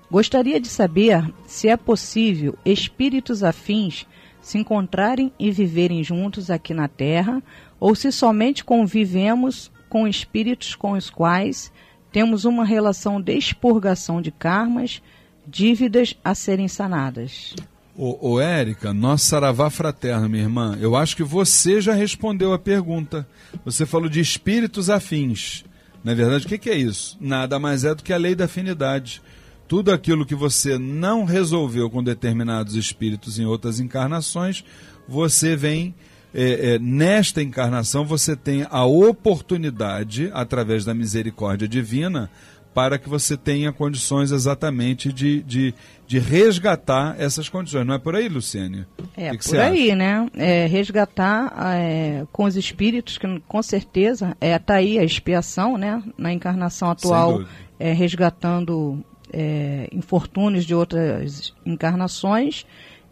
gostaria 0.09 0.59
de 0.59 0.67
saber 0.67 1.33
se 1.45 1.67
é 1.67 1.77
possível 1.77 2.57
espíritos 2.65 3.43
afins 3.43 4.05
se 4.45 4.59
encontrarem 4.59 5.33
e 5.39 5.49
viverem 5.49 6.03
juntos 6.03 6.51
aqui 6.51 6.71
na 6.71 6.87
Terra, 6.87 7.41
ou 7.79 7.95
se 7.95 8.11
somente 8.11 8.63
convivemos 8.63 9.71
com 9.89 10.07
espíritos 10.07 10.75
com 10.75 10.91
os 10.91 11.09
quais 11.09 11.71
temos 12.11 12.45
uma 12.45 12.63
relação 12.63 13.19
de 13.19 13.35
expurgação 13.35 14.21
de 14.21 14.31
karmas, 14.31 15.01
dívidas 15.47 16.15
a 16.23 16.35
serem 16.35 16.67
sanadas. 16.67 17.55
Ô, 17.97 18.33
ô 18.33 18.39
Érica, 18.39 18.93
nosso 18.93 19.25
saravá 19.25 19.69
fraterno, 19.71 20.29
minha 20.29 20.43
irmã, 20.43 20.77
eu 20.79 20.95
acho 20.95 21.15
que 21.15 21.23
você 21.23 21.81
já 21.81 21.93
respondeu 21.93 22.53
a 22.53 22.59
pergunta. 22.59 23.27
Você 23.65 23.85
falou 23.85 24.07
de 24.07 24.19
espíritos 24.19 24.91
afins. 24.91 25.65
Na 26.03 26.13
verdade, 26.13 26.45
o 26.45 26.49
que 26.49 26.69
é 26.69 26.77
isso? 26.77 27.17
Nada 27.19 27.57
mais 27.57 27.83
é 27.83 27.95
do 27.95 28.03
que 28.03 28.13
a 28.13 28.17
lei 28.17 28.35
da 28.35 28.45
afinidade 28.45 29.23
tudo 29.67 29.91
aquilo 29.91 30.25
que 30.25 30.35
você 30.35 30.77
não 30.77 31.25
resolveu 31.25 31.89
com 31.89 32.03
determinados 32.03 32.75
espíritos 32.75 33.39
em 33.39 33.45
outras 33.45 33.79
encarnações, 33.79 34.63
você 35.07 35.55
vem. 35.55 35.93
É, 36.37 36.73
é, 36.73 36.79
nesta 36.79 37.41
encarnação, 37.41 38.03
você 38.03 38.35
tem 38.35 38.67
a 38.69 38.83
oportunidade, 38.83 40.29
através 40.33 40.83
da 40.83 40.93
misericórdia 40.93 41.65
divina, 41.65 42.29
para 42.75 42.99
que 42.99 43.07
você 43.07 43.37
tenha 43.37 43.71
condições 43.71 44.33
exatamente 44.33 45.13
de, 45.13 45.41
de, 45.43 45.73
de 46.05 46.19
resgatar 46.19 47.15
essas 47.17 47.47
condições. 47.47 47.87
Não 47.87 47.93
é 47.93 47.97
por 47.97 48.17
aí, 48.17 48.27
Luciane? 48.27 48.85
É, 49.15 49.29
que 49.29 49.37
que 49.37 49.49
por 49.49 49.59
aí, 49.59 49.91
acha? 49.91 49.95
né? 49.95 50.29
É, 50.35 50.65
resgatar 50.67 51.53
é, 51.77 52.25
com 52.33 52.43
os 52.43 52.57
espíritos, 52.57 53.17
que 53.17 53.41
com 53.47 53.63
certeza 53.63 54.35
é 54.41 54.59
tá 54.59 54.75
aí 54.75 54.99
a 54.99 55.05
expiação, 55.05 55.77
né? 55.77 56.03
Na 56.17 56.33
encarnação 56.33 56.91
atual, 56.91 57.45
é, 57.79 57.93
resgatando 57.93 59.01
é, 59.35 59.89
infortúnios 59.91 60.65
de 60.65 60.73
outras 60.73 61.53
encarnações 61.65 62.65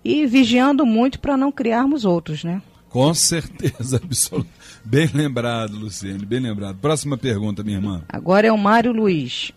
e 0.05 0.25
vigiando 0.25 0.85
muito 0.85 1.19
para 1.19 1.35
não 1.35 1.51
criarmos 1.51 2.05
outros, 2.05 2.45
né? 2.45 2.61
Com 2.89 3.13
certeza, 3.13 3.97
absoluta. 4.01 4.49
Bem 4.85 5.09
lembrado, 5.13 5.75
Luciane, 5.75 6.25
bem 6.25 6.39
lembrado. 6.39 6.77
Próxima 6.77 7.17
pergunta, 7.17 7.63
minha 7.63 7.77
irmã. 7.77 8.03
Agora 8.07 8.47
é 8.47 8.51
o 8.51 8.57
Mário 8.57 8.93
Luiz. 8.93 9.51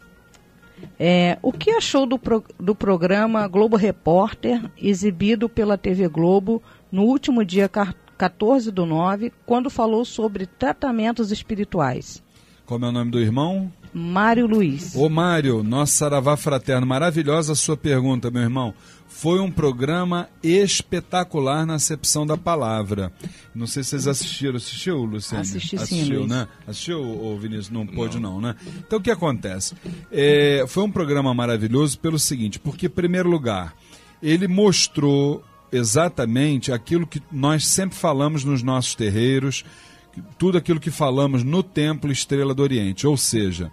É, 0.98 1.38
o 1.40 1.52
que 1.52 1.70
achou 1.70 2.04
do, 2.04 2.18
pro, 2.18 2.44
do 2.58 2.74
programa 2.74 3.46
Globo 3.46 3.76
Repórter, 3.76 4.60
exibido 4.76 5.48
pela 5.48 5.78
TV 5.78 6.08
Globo 6.08 6.62
no 6.90 7.02
último 7.02 7.44
dia 7.44 7.68
14 7.68 8.70
do 8.72 8.84
9, 8.84 9.32
quando 9.46 9.70
falou 9.70 10.04
sobre 10.04 10.46
tratamentos 10.46 11.30
espirituais? 11.30 12.22
Como 12.64 12.84
é 12.84 12.88
o 12.88 12.92
nome 12.92 13.10
do 13.10 13.20
irmão? 13.20 13.72
Mário 13.98 14.46
Luiz. 14.46 14.94
Ô 14.94 15.08
Mário, 15.08 15.62
nosso 15.62 15.94
Saravá 15.94 16.36
Fraterno, 16.36 16.86
maravilhosa 16.86 17.54
a 17.54 17.56
sua 17.56 17.78
pergunta, 17.78 18.30
meu 18.30 18.42
irmão. 18.42 18.74
Foi 19.08 19.40
um 19.40 19.50
programa 19.50 20.28
espetacular 20.42 21.64
na 21.64 21.76
acepção 21.76 22.26
da 22.26 22.36
palavra. 22.36 23.10
Não 23.54 23.66
sei 23.66 23.82
se 23.82 23.90
vocês 23.90 24.06
assistiram. 24.06 24.56
Assistiu, 24.56 24.98
Luciano? 25.02 25.40
Assisti 25.40 25.76
Assistiu, 25.76 26.22
sim, 26.24 26.28
né? 26.28 26.46
Assistiu, 26.66 27.00
o 27.00 27.38
Vinícius? 27.38 27.70
Não 27.70 27.86
pôde 27.86 28.20
não. 28.20 28.34
não, 28.34 28.40
né? 28.42 28.56
Então, 28.86 28.98
o 28.98 29.02
que 29.02 29.10
acontece? 29.10 29.74
É, 30.12 30.66
foi 30.68 30.82
um 30.84 30.90
programa 30.90 31.32
maravilhoso 31.32 31.98
pelo 31.98 32.18
seguinte, 32.18 32.58
porque, 32.58 32.88
em 32.88 32.90
primeiro 32.90 33.30
lugar, 33.30 33.74
ele 34.22 34.46
mostrou 34.46 35.42
exatamente 35.72 36.70
aquilo 36.70 37.06
que 37.06 37.22
nós 37.32 37.66
sempre 37.66 37.96
falamos 37.96 38.44
nos 38.44 38.62
nossos 38.62 38.94
terreiros, 38.94 39.64
tudo 40.36 40.58
aquilo 40.58 40.80
que 40.80 40.90
falamos 40.90 41.42
no 41.42 41.62
Templo 41.62 42.12
Estrela 42.12 42.52
do 42.52 42.62
Oriente. 42.62 43.06
Ou 43.06 43.16
seja, 43.16 43.72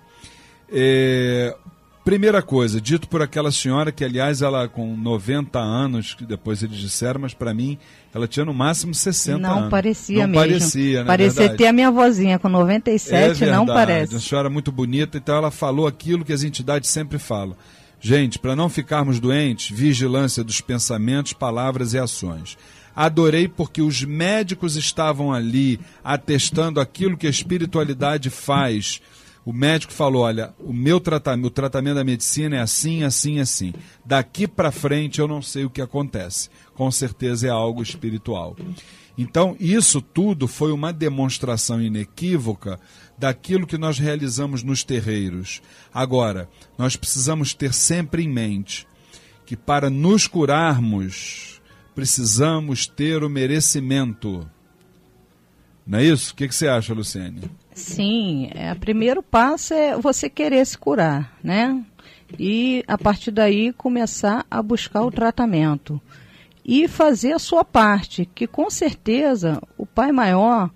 é, 0.73 1.55
primeira 2.03 2.41
coisa, 2.41 2.81
dito 2.81 3.07
por 3.07 3.21
aquela 3.21 3.51
senhora 3.51 3.91
que, 3.91 4.03
aliás, 4.03 4.41
ela 4.41 4.67
com 4.67 4.97
90 4.97 5.59
anos, 5.59 6.13
que 6.13 6.25
depois 6.25 6.63
eles 6.63 6.77
disseram, 6.77 7.21
mas 7.21 7.33
para 7.33 7.53
mim 7.53 7.77
ela 8.13 8.27
tinha 8.27 8.45
no 8.45 8.53
máximo 8.53 8.93
60 8.93 9.37
não 9.37 9.57
anos. 9.59 9.69
Parecia 9.69 10.27
não 10.27 10.27
mesmo. 10.27 10.35
parecia, 10.35 10.99
né? 11.01 11.05
Parecia 11.05 11.39
verdade? 11.41 11.57
ter 11.57 11.67
a 11.67 11.73
minha 11.73 11.91
vozinha 11.91 12.39
com 12.39 12.49
97, 12.49 13.13
é 13.13 13.27
verdade, 13.27 13.51
não 13.51 13.65
parece. 13.65 14.13
Uma 14.13 14.19
senhora 14.19 14.49
muito 14.49 14.71
bonita, 14.71 15.17
então 15.17 15.35
ela 15.35 15.51
falou 15.51 15.87
aquilo 15.87 16.25
que 16.25 16.33
as 16.33 16.43
entidades 16.43 16.89
sempre 16.89 17.17
falam. 17.17 17.55
Gente, 18.01 18.37
para 18.37 18.55
não 18.55 18.67
ficarmos 18.67 19.19
doentes, 19.19 19.75
vigilância 19.75 20.43
dos 20.43 20.59
pensamentos, 20.59 21.31
palavras 21.31 21.93
e 21.93 21.99
ações. 21.99 22.57
Adorei 22.93 23.47
porque 23.47 23.81
os 23.81 24.03
médicos 24.03 24.75
estavam 24.75 25.31
ali 25.31 25.79
atestando 26.03 26.81
aquilo 26.81 27.17
que 27.17 27.25
a 27.25 27.29
espiritualidade 27.29 28.29
faz. 28.29 29.01
O 29.45 29.51
médico 29.51 29.91
falou: 29.91 30.23
olha, 30.23 30.53
o 30.59 30.71
meu 30.71 30.99
tratamento, 30.99 31.47
o 31.47 31.51
tratamento 31.51 31.95
da 31.95 32.03
medicina 32.03 32.57
é 32.57 32.59
assim, 32.59 33.03
assim, 33.03 33.39
assim. 33.39 33.73
Daqui 34.05 34.47
para 34.47 34.71
frente 34.71 35.19
eu 35.19 35.27
não 35.27 35.41
sei 35.41 35.65
o 35.65 35.69
que 35.69 35.81
acontece. 35.81 36.49
Com 36.73 36.89
certeza 36.89 37.47
é 37.47 37.49
algo 37.49 37.81
espiritual. 37.81 38.55
Então, 39.17 39.55
isso 39.59 40.01
tudo 40.01 40.47
foi 40.47 40.71
uma 40.71 40.91
demonstração 40.91 41.79
inequívoca 41.81 42.79
daquilo 43.17 43.67
que 43.67 43.77
nós 43.77 43.99
realizamos 43.99 44.63
nos 44.63 44.83
terreiros. 44.83 45.61
Agora, 45.93 46.49
nós 46.77 46.95
precisamos 46.95 47.53
ter 47.53 47.73
sempre 47.73 48.23
em 48.23 48.29
mente 48.29 48.87
que 49.45 49.55
para 49.55 49.89
nos 49.89 50.25
curarmos, 50.25 51.61
precisamos 51.93 52.87
ter 52.87 53.23
o 53.23 53.29
merecimento. 53.29 54.49
Não 55.85 55.99
é 55.99 56.05
isso? 56.05 56.33
O 56.33 56.35
que, 56.35 56.51
você 56.51 56.67
acha, 56.67 56.93
Luciane? 56.93 57.41
Sim, 57.75 58.49
é, 58.53 58.71
o 58.73 58.75
primeiro 58.75 59.21
passo 59.21 59.73
é 59.73 59.97
você 59.97 60.29
querer 60.29 60.65
se 60.65 60.77
curar, 60.77 61.37
né? 61.43 61.83
E 62.39 62.83
a 62.87 62.97
partir 62.97 63.31
daí 63.31 63.73
começar 63.73 64.45
a 64.49 64.61
buscar 64.61 65.03
o 65.03 65.11
tratamento. 65.11 66.01
E 66.65 66.87
fazer 66.87 67.33
a 67.33 67.39
sua 67.39 67.65
parte, 67.65 68.29
que 68.33 68.47
com 68.47 68.69
certeza 68.69 69.61
o 69.77 69.85
Pai 69.85 70.11
Maior 70.11 70.71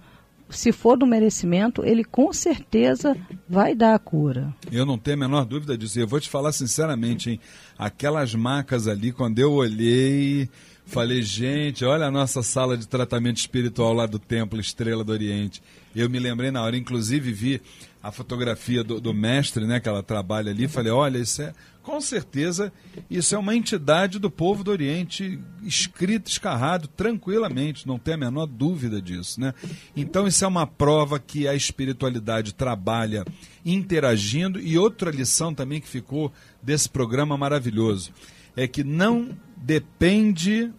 se 0.49 0.71
for 0.71 0.97
do 0.97 1.05
merecimento, 1.05 1.83
ele 1.83 2.03
com 2.03 2.31
certeza 2.31 3.15
vai 3.47 3.75
dar 3.75 3.95
a 3.95 3.99
cura. 3.99 4.53
Eu 4.71 4.85
não 4.85 4.97
tenho 4.97 5.17
a 5.17 5.19
menor 5.19 5.45
dúvida 5.45 5.77
disso. 5.77 5.99
Eu 5.99 6.07
vou 6.07 6.19
te 6.19 6.29
falar 6.29 6.51
sinceramente, 6.51 7.31
hein? 7.31 7.39
Aquelas 7.77 8.33
macas 8.33 8.87
ali, 8.87 9.11
quando 9.11 9.39
eu 9.39 9.51
olhei, 9.51 10.49
falei, 10.85 11.21
gente, 11.21 11.83
olha 11.83 12.05
a 12.05 12.11
nossa 12.11 12.41
sala 12.41 12.77
de 12.77 12.87
tratamento 12.87 13.37
espiritual 13.37 13.93
lá 13.93 14.05
do 14.05 14.19
Templo 14.19 14.59
Estrela 14.59 15.03
do 15.03 15.11
Oriente. 15.11 15.61
Eu 15.95 16.09
me 16.09 16.19
lembrei 16.19 16.51
na 16.51 16.61
hora, 16.61 16.77
inclusive 16.77 17.31
vi 17.31 17.61
a 18.01 18.11
fotografia 18.11 18.83
do, 18.83 19.01
do 19.01 19.13
mestre, 19.13 19.65
né, 19.65 19.79
que 19.79 19.89
ela 19.89 20.01
trabalha 20.01 20.51
ali, 20.51 20.67
falei, 20.67 20.91
olha, 20.91 21.17
isso 21.17 21.41
é, 21.41 21.53
com 21.81 21.99
certeza, 21.99 22.71
isso 23.09 23.33
é 23.33 23.37
uma 23.37 23.55
entidade 23.55 24.19
do 24.19 24.29
povo 24.29 24.63
do 24.63 24.71
Oriente, 24.71 25.39
escrito, 25.63 26.29
escarrado, 26.29 26.87
tranquilamente, 26.87 27.87
não 27.87 27.97
tem 27.97 28.13
a 28.13 28.17
menor 28.17 28.45
dúvida 28.45 29.01
disso, 29.01 29.41
né? 29.41 29.53
Então 29.95 30.27
isso 30.27 30.45
é 30.45 30.47
uma 30.47 30.67
prova 30.67 31.19
que 31.19 31.47
a 31.47 31.55
espiritualidade 31.55 32.53
trabalha 32.53 33.25
interagindo, 33.65 34.59
e 34.59 34.77
outra 34.77 35.11
lição 35.11 35.53
também 35.53 35.81
que 35.81 35.87
ficou 35.87 36.31
desse 36.61 36.87
programa 36.87 37.37
maravilhoso, 37.37 38.11
é 38.55 38.67
que 38.67 38.83
não 38.83 39.37
depende 39.55 40.71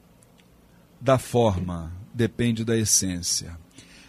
da 1.01 1.19
forma, 1.19 1.93
depende 2.15 2.65
da 2.65 2.77
essência. 2.77 3.57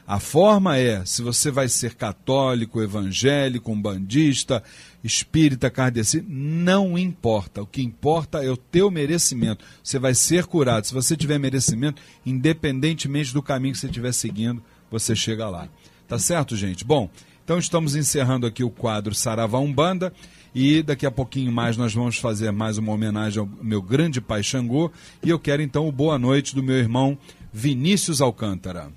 A 0.10 0.20
forma 0.20 0.76
é 0.76 1.06
se 1.06 1.22
você 1.22 1.52
vai 1.52 1.70
ser 1.70 1.94
católico, 1.94 2.82
evangélico, 2.82 3.72
umbandista, 3.72 4.64
espírita, 5.04 5.70
kardecista, 5.70 6.26
não 6.28 6.98
importa. 6.98 7.62
O 7.62 7.68
que 7.68 7.84
importa 7.84 8.44
é 8.44 8.50
o 8.50 8.58
teu 8.58 8.90
merecimento. 8.90 9.64
Você 9.84 10.00
vai 10.00 10.16
ser 10.16 10.48
curado. 10.48 10.88
Se 10.88 10.96
você 10.96 11.16
tiver 11.16 11.38
merecimento, 11.38 12.02
independentemente 12.26 13.32
do 13.32 13.44
caminho 13.44 13.76
que 13.76 13.80
você 13.80 13.86
estiver 13.86 14.12
seguindo, 14.12 14.64
você 14.90 15.16
chega 15.16 15.48
lá. 15.48 15.70
Tá 16.08 16.18
certo, 16.18 16.56
gente? 16.56 16.84
Bom, 16.84 17.08
então 17.46 17.60
estamos 17.60 17.96
encerrando 17.96 18.48
aqui 18.48 18.64
o 18.64 18.72
quadro 18.72 19.14
Saravá 19.14 19.60
Umbanda 19.60 20.12
e 20.56 20.82
daqui 20.82 21.06
a 21.06 21.12
pouquinho 21.12 21.52
mais 21.52 21.78
nós 21.78 21.94
vamos 21.94 22.18
fazer 22.18 22.52
mais 22.52 22.80
uma 22.80 22.94
homenagem 22.94 23.42
ao 23.42 23.50
meu 23.62 23.80
grande 23.80 24.20
pai 24.20 24.42
Xangô 24.42 24.92
e 25.24 25.30
eu 25.30 25.38
quero 25.38 25.62
então 25.62 25.88
o 25.88 25.92
boa 25.92 26.18
noite 26.18 26.56
do 26.56 26.64
meu 26.64 26.78
irmão 26.78 27.16
Vinícius 27.54 28.22
Alcântara. 28.22 28.92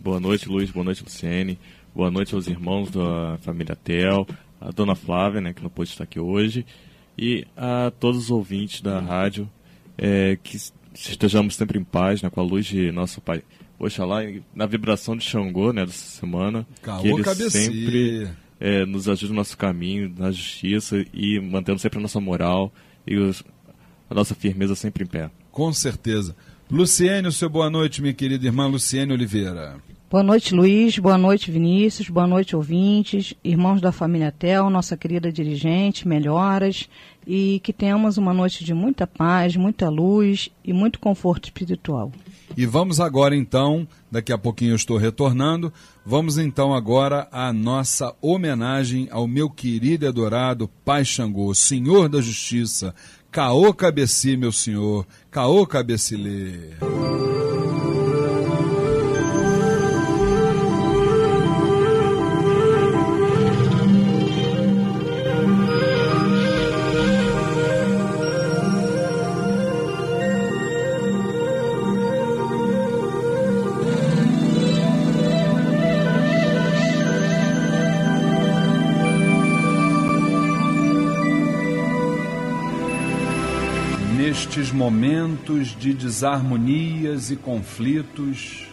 Boa 0.00 0.20
noite, 0.20 0.48
Luiz. 0.48 0.70
Boa 0.70 0.84
noite, 0.84 1.02
Luciene. 1.02 1.58
Boa 1.96 2.10
noite 2.10 2.34
aos 2.34 2.46
irmãos 2.46 2.90
da 2.90 3.38
família 3.38 3.74
Tel, 3.74 4.26
a 4.60 4.70
dona 4.70 4.94
Flávia, 4.94 5.40
né, 5.40 5.54
que 5.54 5.62
não 5.62 5.70
pôde 5.70 5.88
estar 5.88 6.04
aqui 6.04 6.20
hoje, 6.20 6.66
e 7.16 7.46
a 7.56 7.90
todos 7.98 8.24
os 8.24 8.30
ouvintes 8.30 8.82
da 8.82 9.00
rádio, 9.00 9.50
é, 9.96 10.38
que 10.42 10.58
estejamos 10.94 11.56
sempre 11.56 11.78
em 11.78 11.84
paz, 11.84 12.20
né, 12.20 12.28
com 12.28 12.38
a 12.38 12.44
luz 12.44 12.66
de 12.66 12.92
nosso 12.92 13.20
Pai. 13.22 13.42
Oxalá, 13.78 14.20
na 14.54 14.66
vibração 14.66 15.16
de 15.16 15.24
Xangô, 15.24 15.72
né, 15.72 15.86
dessa 15.86 16.20
semana, 16.20 16.66
Caô 16.82 17.00
que 17.00 17.08
ele 17.08 17.50
sempre 17.50 18.28
é, 18.60 18.84
nos 18.84 19.08
ajude 19.08 19.32
no 19.32 19.36
nosso 19.36 19.56
caminho, 19.56 20.12
na 20.18 20.30
justiça 20.30 21.02
e 21.14 21.40
mantendo 21.40 21.78
sempre 21.78 21.98
a 21.98 22.02
nossa 22.02 22.20
moral 22.20 22.70
e 23.06 23.16
os, 23.16 23.42
a 24.10 24.14
nossa 24.14 24.34
firmeza 24.34 24.74
sempre 24.74 25.04
em 25.04 25.06
pé. 25.06 25.30
Com 25.50 25.72
certeza. 25.72 26.36
Luciene, 26.68 27.28
o 27.28 27.32
seu 27.32 27.48
boa 27.48 27.70
noite, 27.70 28.02
minha 28.02 28.12
querida 28.12 28.44
irmã 28.44 28.66
Luciene 28.66 29.12
Oliveira. 29.12 29.76
Boa 30.10 30.22
noite, 30.22 30.52
Luiz. 30.52 30.98
Boa 30.98 31.16
noite, 31.16 31.48
Vinícius. 31.48 32.08
Boa 32.08 32.26
noite, 32.26 32.56
ouvintes, 32.56 33.34
irmãos 33.44 33.80
da 33.80 33.92
família 33.92 34.32
Tel, 34.32 34.68
nossa 34.68 34.96
querida 34.96 35.30
dirigente, 35.30 36.08
melhoras. 36.08 36.88
E 37.24 37.60
que 37.62 37.72
tenhamos 37.72 38.18
uma 38.18 38.34
noite 38.34 38.64
de 38.64 38.74
muita 38.74 39.06
paz, 39.06 39.54
muita 39.54 39.88
luz 39.88 40.50
e 40.64 40.72
muito 40.72 40.98
conforto 40.98 41.44
espiritual. 41.44 42.10
E 42.56 42.64
vamos 42.64 43.00
agora 43.00 43.36
então, 43.36 43.86
daqui 44.10 44.32
a 44.32 44.38
pouquinho 44.38 44.72
eu 44.72 44.76
estou 44.76 44.96
retornando, 44.96 45.70
vamos 46.04 46.38
então 46.38 46.74
agora 46.74 47.28
à 47.30 47.52
nossa 47.52 48.14
homenagem 48.20 49.08
ao 49.10 49.28
meu 49.28 49.50
querido 49.50 50.06
e 50.06 50.08
adorado 50.08 50.70
Pai 50.82 51.04
Xangô, 51.04 51.52
Senhor 51.52 52.08
da 52.08 52.20
Justiça, 52.20 52.94
Caô 53.30 53.74
Cabeci, 53.74 54.36
meu 54.38 54.52
senhor, 54.52 55.06
Caô 55.30 55.66
Cabecilê. 55.66 56.70
De 85.86 85.94
desarmonias 85.94 87.30
e 87.30 87.36
conflitos, 87.36 88.66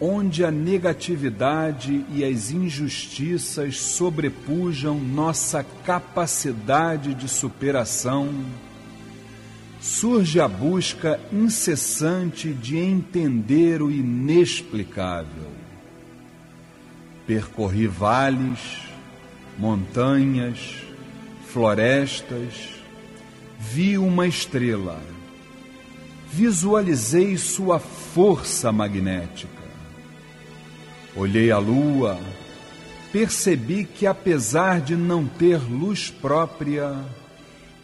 onde 0.00 0.42
a 0.42 0.50
negatividade 0.50 2.06
e 2.10 2.24
as 2.24 2.50
injustiças 2.50 3.78
sobrepujam 3.78 4.98
nossa 4.98 5.62
capacidade 5.84 7.12
de 7.12 7.28
superação, 7.28 8.30
surge 9.78 10.40
a 10.40 10.48
busca 10.48 11.20
incessante 11.30 12.54
de 12.54 12.78
entender 12.78 13.82
o 13.82 13.90
inexplicável. 13.90 15.50
Percorri 17.26 17.86
vales, 17.86 18.78
montanhas, 19.58 20.76
florestas, 21.46 22.70
vi 23.58 23.98
uma 23.98 24.26
estrela. 24.26 25.11
Visualizei 26.34 27.36
sua 27.36 27.78
força 27.78 28.72
magnética. 28.72 29.62
Olhei 31.14 31.50
a 31.50 31.58
lua, 31.58 32.18
percebi 33.12 33.84
que, 33.84 34.06
apesar 34.06 34.80
de 34.80 34.96
não 34.96 35.26
ter 35.26 35.58
luz 35.58 36.10
própria, 36.10 37.04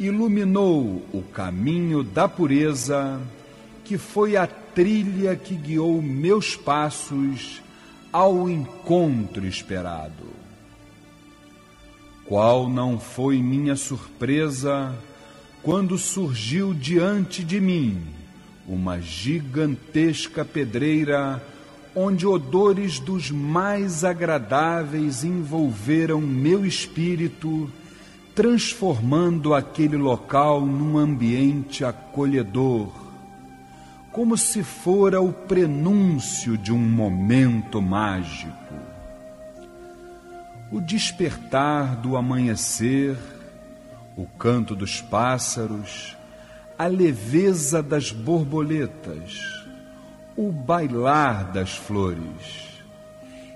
iluminou 0.00 1.06
o 1.12 1.20
caminho 1.20 2.02
da 2.02 2.26
pureza, 2.26 3.20
que 3.84 3.98
foi 3.98 4.34
a 4.34 4.46
trilha 4.46 5.36
que 5.36 5.54
guiou 5.54 6.00
meus 6.00 6.56
passos 6.56 7.60
ao 8.10 8.48
encontro 8.48 9.46
esperado. 9.46 10.24
Qual 12.24 12.66
não 12.66 12.98
foi 12.98 13.42
minha 13.42 13.76
surpresa 13.76 14.94
quando 15.62 15.98
surgiu 15.98 16.72
diante 16.72 17.44
de 17.44 17.60
mim 17.60 18.16
uma 18.68 19.00
gigantesca 19.00 20.44
pedreira 20.44 21.42
onde 21.94 22.26
odores 22.26 23.00
dos 23.00 23.30
mais 23.30 24.04
agradáveis 24.04 25.24
envolveram 25.24 26.20
meu 26.20 26.66
espírito, 26.66 27.70
transformando 28.34 29.54
aquele 29.54 29.96
local 29.96 30.64
num 30.64 30.98
ambiente 30.98 31.84
acolhedor, 31.84 32.92
como 34.12 34.36
se 34.36 34.62
fora 34.62 35.20
o 35.20 35.32
prenúncio 35.32 36.58
de 36.58 36.72
um 36.72 36.78
momento 36.78 37.80
mágico. 37.80 38.74
O 40.70 40.80
despertar 40.80 41.96
do 41.96 42.16
amanhecer, 42.16 43.16
o 44.14 44.26
canto 44.26 44.76
dos 44.76 45.00
pássaros, 45.00 46.17
a 46.78 46.86
leveza 46.86 47.82
das 47.82 48.12
borboletas, 48.12 49.64
o 50.36 50.52
bailar 50.52 51.50
das 51.50 51.74
flores, 51.74 52.80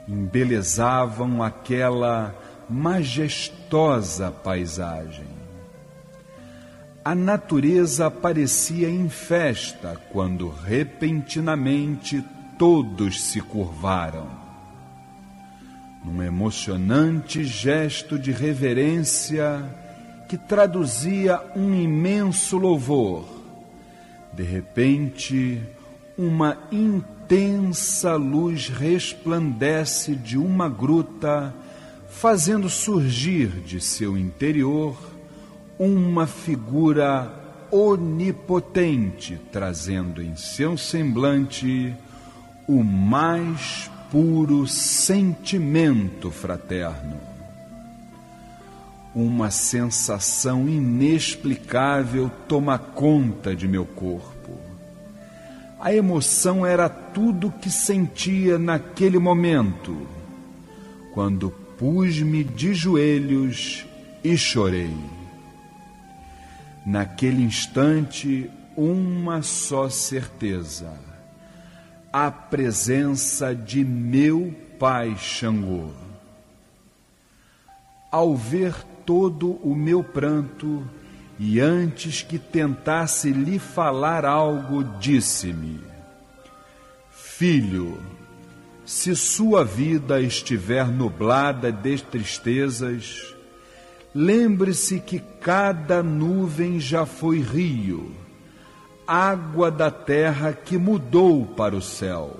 embelezavam 0.08 1.40
aquela 1.40 2.34
majestosa 2.68 4.32
paisagem. 4.32 5.28
A 7.04 7.14
natureza 7.14 8.06
aparecia 8.06 8.90
em 8.90 9.08
festa 9.08 10.00
quando 10.10 10.48
repentinamente 10.48 12.24
todos 12.58 13.22
se 13.22 13.40
curvaram. 13.40 14.28
Num 16.04 16.20
emocionante 16.22 17.44
gesto 17.44 18.18
de 18.18 18.32
reverência, 18.32 19.64
que 20.32 20.38
traduzia 20.38 21.42
um 21.54 21.74
imenso 21.74 22.56
louvor. 22.56 23.28
De 24.32 24.42
repente, 24.42 25.60
uma 26.16 26.56
intensa 26.72 28.16
luz 28.16 28.68
resplandece 28.68 30.14
de 30.14 30.38
uma 30.38 30.70
gruta, 30.70 31.54
fazendo 32.08 32.70
surgir 32.70 33.48
de 33.60 33.78
seu 33.78 34.16
interior 34.16 34.96
uma 35.78 36.26
figura 36.26 37.30
onipotente, 37.70 39.38
trazendo 39.52 40.22
em 40.22 40.34
seu 40.34 40.78
semblante 40.78 41.94
o 42.66 42.82
mais 42.82 43.90
puro 44.10 44.66
sentimento 44.66 46.30
fraterno 46.30 47.31
uma 49.14 49.50
sensação 49.50 50.68
inexplicável 50.68 52.30
toma 52.48 52.78
conta 52.78 53.54
de 53.54 53.68
meu 53.68 53.84
corpo. 53.84 54.58
A 55.78 55.92
emoção 55.92 56.64
era 56.64 56.88
tudo 56.88 57.50
que 57.50 57.70
sentia 57.70 58.58
naquele 58.58 59.18
momento, 59.18 60.06
quando 61.12 61.50
pus-me 61.76 62.44
de 62.44 62.72
joelhos 62.72 63.84
e 64.22 64.36
chorei. 64.36 64.96
Naquele 66.86 67.42
instante, 67.42 68.48
uma 68.76 69.42
só 69.42 69.88
certeza: 69.88 70.92
a 72.12 72.30
presença 72.30 73.54
de 73.54 73.84
meu 73.84 74.54
pai 74.78 75.16
Xangô. 75.16 75.90
Ao 78.10 78.36
ver 78.36 78.74
todo 79.04 79.52
o 79.62 79.74
meu 79.74 80.02
pranto, 80.02 80.82
e 81.38 81.60
antes 81.60 82.22
que 82.22 82.38
tentasse 82.38 83.30
lhe 83.30 83.58
falar 83.58 84.24
algo, 84.24 84.84
disse-me: 84.98 85.80
Filho, 87.10 87.98
se 88.84 89.14
sua 89.16 89.64
vida 89.64 90.20
estiver 90.20 90.86
nublada 90.88 91.72
de 91.72 92.02
tristezas, 92.02 93.34
lembre-se 94.14 95.00
que 95.00 95.18
cada 95.40 96.02
nuvem 96.02 96.78
já 96.78 97.06
foi 97.06 97.40
rio, 97.40 98.12
água 99.06 99.70
da 99.70 99.90
terra 99.90 100.52
que 100.52 100.76
mudou 100.76 101.46
para 101.46 101.74
o 101.74 101.82
céu. 101.82 102.36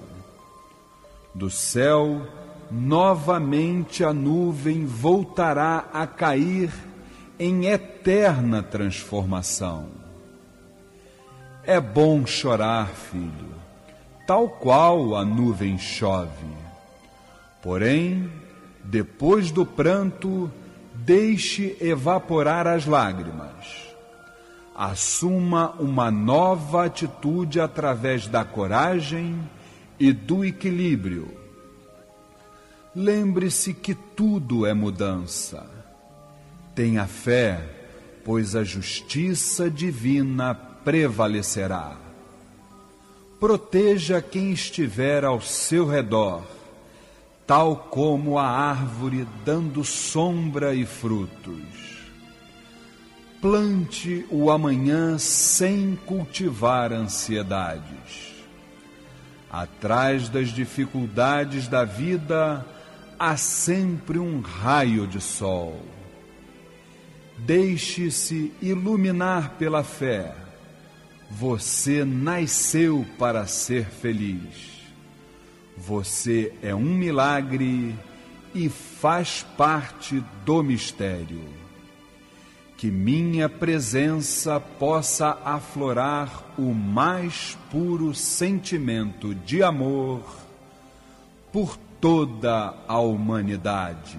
Do 1.34 1.48
céu, 1.48 2.26
novamente 2.72 4.02
a 4.02 4.14
nuvem 4.14 4.86
voltará 4.86 5.84
a 5.92 6.06
cair 6.06 6.72
em 7.38 7.66
eterna 7.66 8.62
transformação. 8.62 9.88
É 11.64 11.78
bom 11.78 12.24
chorar, 12.24 12.88
filho, 12.88 13.54
tal 14.26 14.48
qual 14.48 15.14
a 15.14 15.22
nuvem 15.22 15.78
chove. 15.78 16.46
Porém, 17.62 18.32
depois 18.82 19.50
do 19.50 19.66
pranto, 19.66 20.50
deixe 20.94 21.76
evaporar 21.78 22.66
as 22.66 22.86
lágrimas. 22.86 23.92
Assuma 24.74 25.74
uma 25.78 26.10
nova 26.10 26.86
atitude 26.86 27.60
através 27.60 28.26
da 28.26 28.46
coragem 28.46 29.38
e 30.00 30.10
do 30.10 30.42
equilíbrio 30.42 31.41
Lembre-se 32.94 33.72
que 33.72 33.94
tudo 33.94 34.66
é 34.66 34.74
mudança. 34.74 35.66
Tenha 36.74 37.06
fé, 37.06 37.66
pois 38.22 38.54
a 38.54 38.62
justiça 38.62 39.70
divina 39.70 40.54
prevalecerá. 40.54 41.96
Proteja 43.40 44.20
quem 44.20 44.52
estiver 44.52 45.24
ao 45.24 45.40
seu 45.40 45.88
redor, 45.88 46.42
tal 47.46 47.76
como 47.90 48.38
a 48.38 48.46
árvore 48.46 49.26
dando 49.42 49.82
sombra 49.82 50.74
e 50.74 50.84
frutos. 50.84 52.02
Plante 53.40 54.24
o 54.30 54.50
amanhã 54.50 55.18
sem 55.18 55.96
cultivar 56.06 56.92
ansiedades. 56.92 58.32
Atrás 59.50 60.28
das 60.28 60.50
dificuldades 60.50 61.66
da 61.66 61.84
vida, 61.84 62.64
há 63.22 63.36
sempre 63.36 64.18
um 64.18 64.40
raio 64.40 65.06
de 65.06 65.20
sol. 65.20 65.80
Deixe-se 67.38 68.52
iluminar 68.60 69.50
pela 69.50 69.84
fé. 69.84 70.34
Você 71.30 72.04
nasceu 72.04 73.06
para 73.20 73.46
ser 73.46 73.86
feliz. 73.86 74.82
Você 75.78 76.52
é 76.60 76.74
um 76.74 76.80
milagre 76.96 77.94
e 78.52 78.68
faz 78.68 79.46
parte 79.56 80.20
do 80.44 80.60
mistério. 80.60 81.44
Que 82.76 82.90
minha 82.90 83.48
presença 83.48 84.58
possa 84.58 85.38
aflorar 85.44 86.52
o 86.58 86.74
mais 86.74 87.56
puro 87.70 88.16
sentimento 88.16 89.32
de 89.32 89.62
amor 89.62 90.24
por 91.52 91.78
toda 92.02 92.74
a 92.88 92.98
humanidade. 92.98 94.18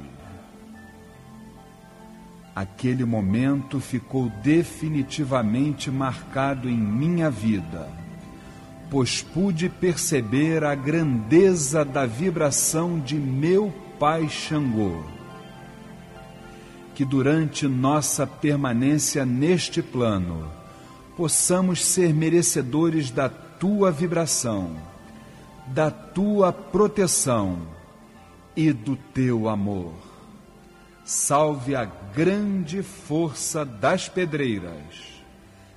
Aquele 2.56 3.04
momento 3.04 3.82
ficou 3.82 4.32
definitivamente 4.42 5.92
marcado 5.92 6.70
em 6.70 6.78
minha 6.78 7.30
vida, 7.30 7.90
pois 8.90 9.22
pude 9.22 9.68
perceber 9.68 10.64
a 10.64 10.74
grandeza 10.74 11.84
da 11.84 12.06
vibração 12.06 12.98
de 13.02 13.16
meu 13.16 13.74
Pai 14.00 14.30
Xangô. 14.30 15.04
Que 16.96 17.04
durante 17.04 17.68
nossa 17.68 18.26
permanência 18.26 19.26
neste 19.26 19.82
plano, 19.82 20.50
possamos 21.18 21.84
ser 21.84 22.14
merecedores 22.14 23.12
da 23.12 23.28
tua 23.28 23.92
vibração 23.92 24.94
da 25.68 25.90
tua 25.90 26.52
proteção 26.52 27.73
e 28.56 28.72
do 28.72 28.96
teu 28.96 29.48
amor. 29.48 29.94
Salve 31.04 31.76
a 31.76 31.86
grande 31.86 32.82
força 32.82 33.66
das 33.66 34.08
pedreiras. 34.08 35.22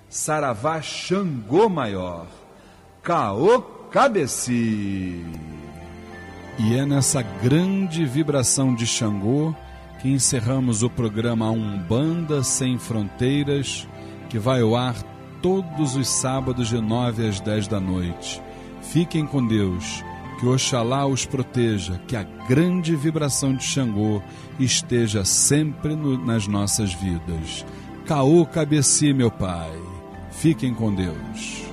Saravá 0.09 0.81
Xangô 0.81 1.68
Maior. 1.68 2.27
Caô 3.03 3.61
Cabeci. 3.91 5.24
E 6.59 6.74
é 6.74 6.87
nessa 6.87 7.22
grande 7.22 8.05
vibração 8.05 8.74
de 8.74 8.87
Xangô 8.87 9.55
que 10.01 10.09
encerramos 10.09 10.83
o 10.83 10.91
programa 10.91 11.51
Umbanda 11.51 12.43
Sem 12.43 12.79
Fronteiras, 12.79 13.89
que 14.29 14.39
vai 14.39 14.61
ao 14.61 14.77
ar 14.77 14.95
todos 15.43 15.97
os 15.97 16.09
sábados 16.09 16.68
de 16.68 16.81
9 16.81 17.29
às 17.29 17.41
10 17.41 17.68
da 17.68 17.81
noite 17.81 18.43
Fiquem 18.87 19.27
com 19.27 19.47
Deus, 19.47 20.03
que 20.39 20.47
Oxalá 20.47 21.07
os 21.07 21.24
proteja, 21.24 22.01
que 22.07 22.16
a 22.16 22.22
grande 22.22 22.95
vibração 22.95 23.55
de 23.55 23.64
Xangô 23.64 24.22
esteja 24.59 25.24
sempre 25.24 25.95
no, 25.95 26.24
nas 26.24 26.47
nossas 26.47 26.93
vidas. 26.93 27.64
Caô 28.07 28.47
Cabeci, 28.47 29.12
meu 29.12 29.30
Pai. 29.30 29.72
Fiquem 30.30 30.74
com 30.74 30.95
Deus. 30.95 31.65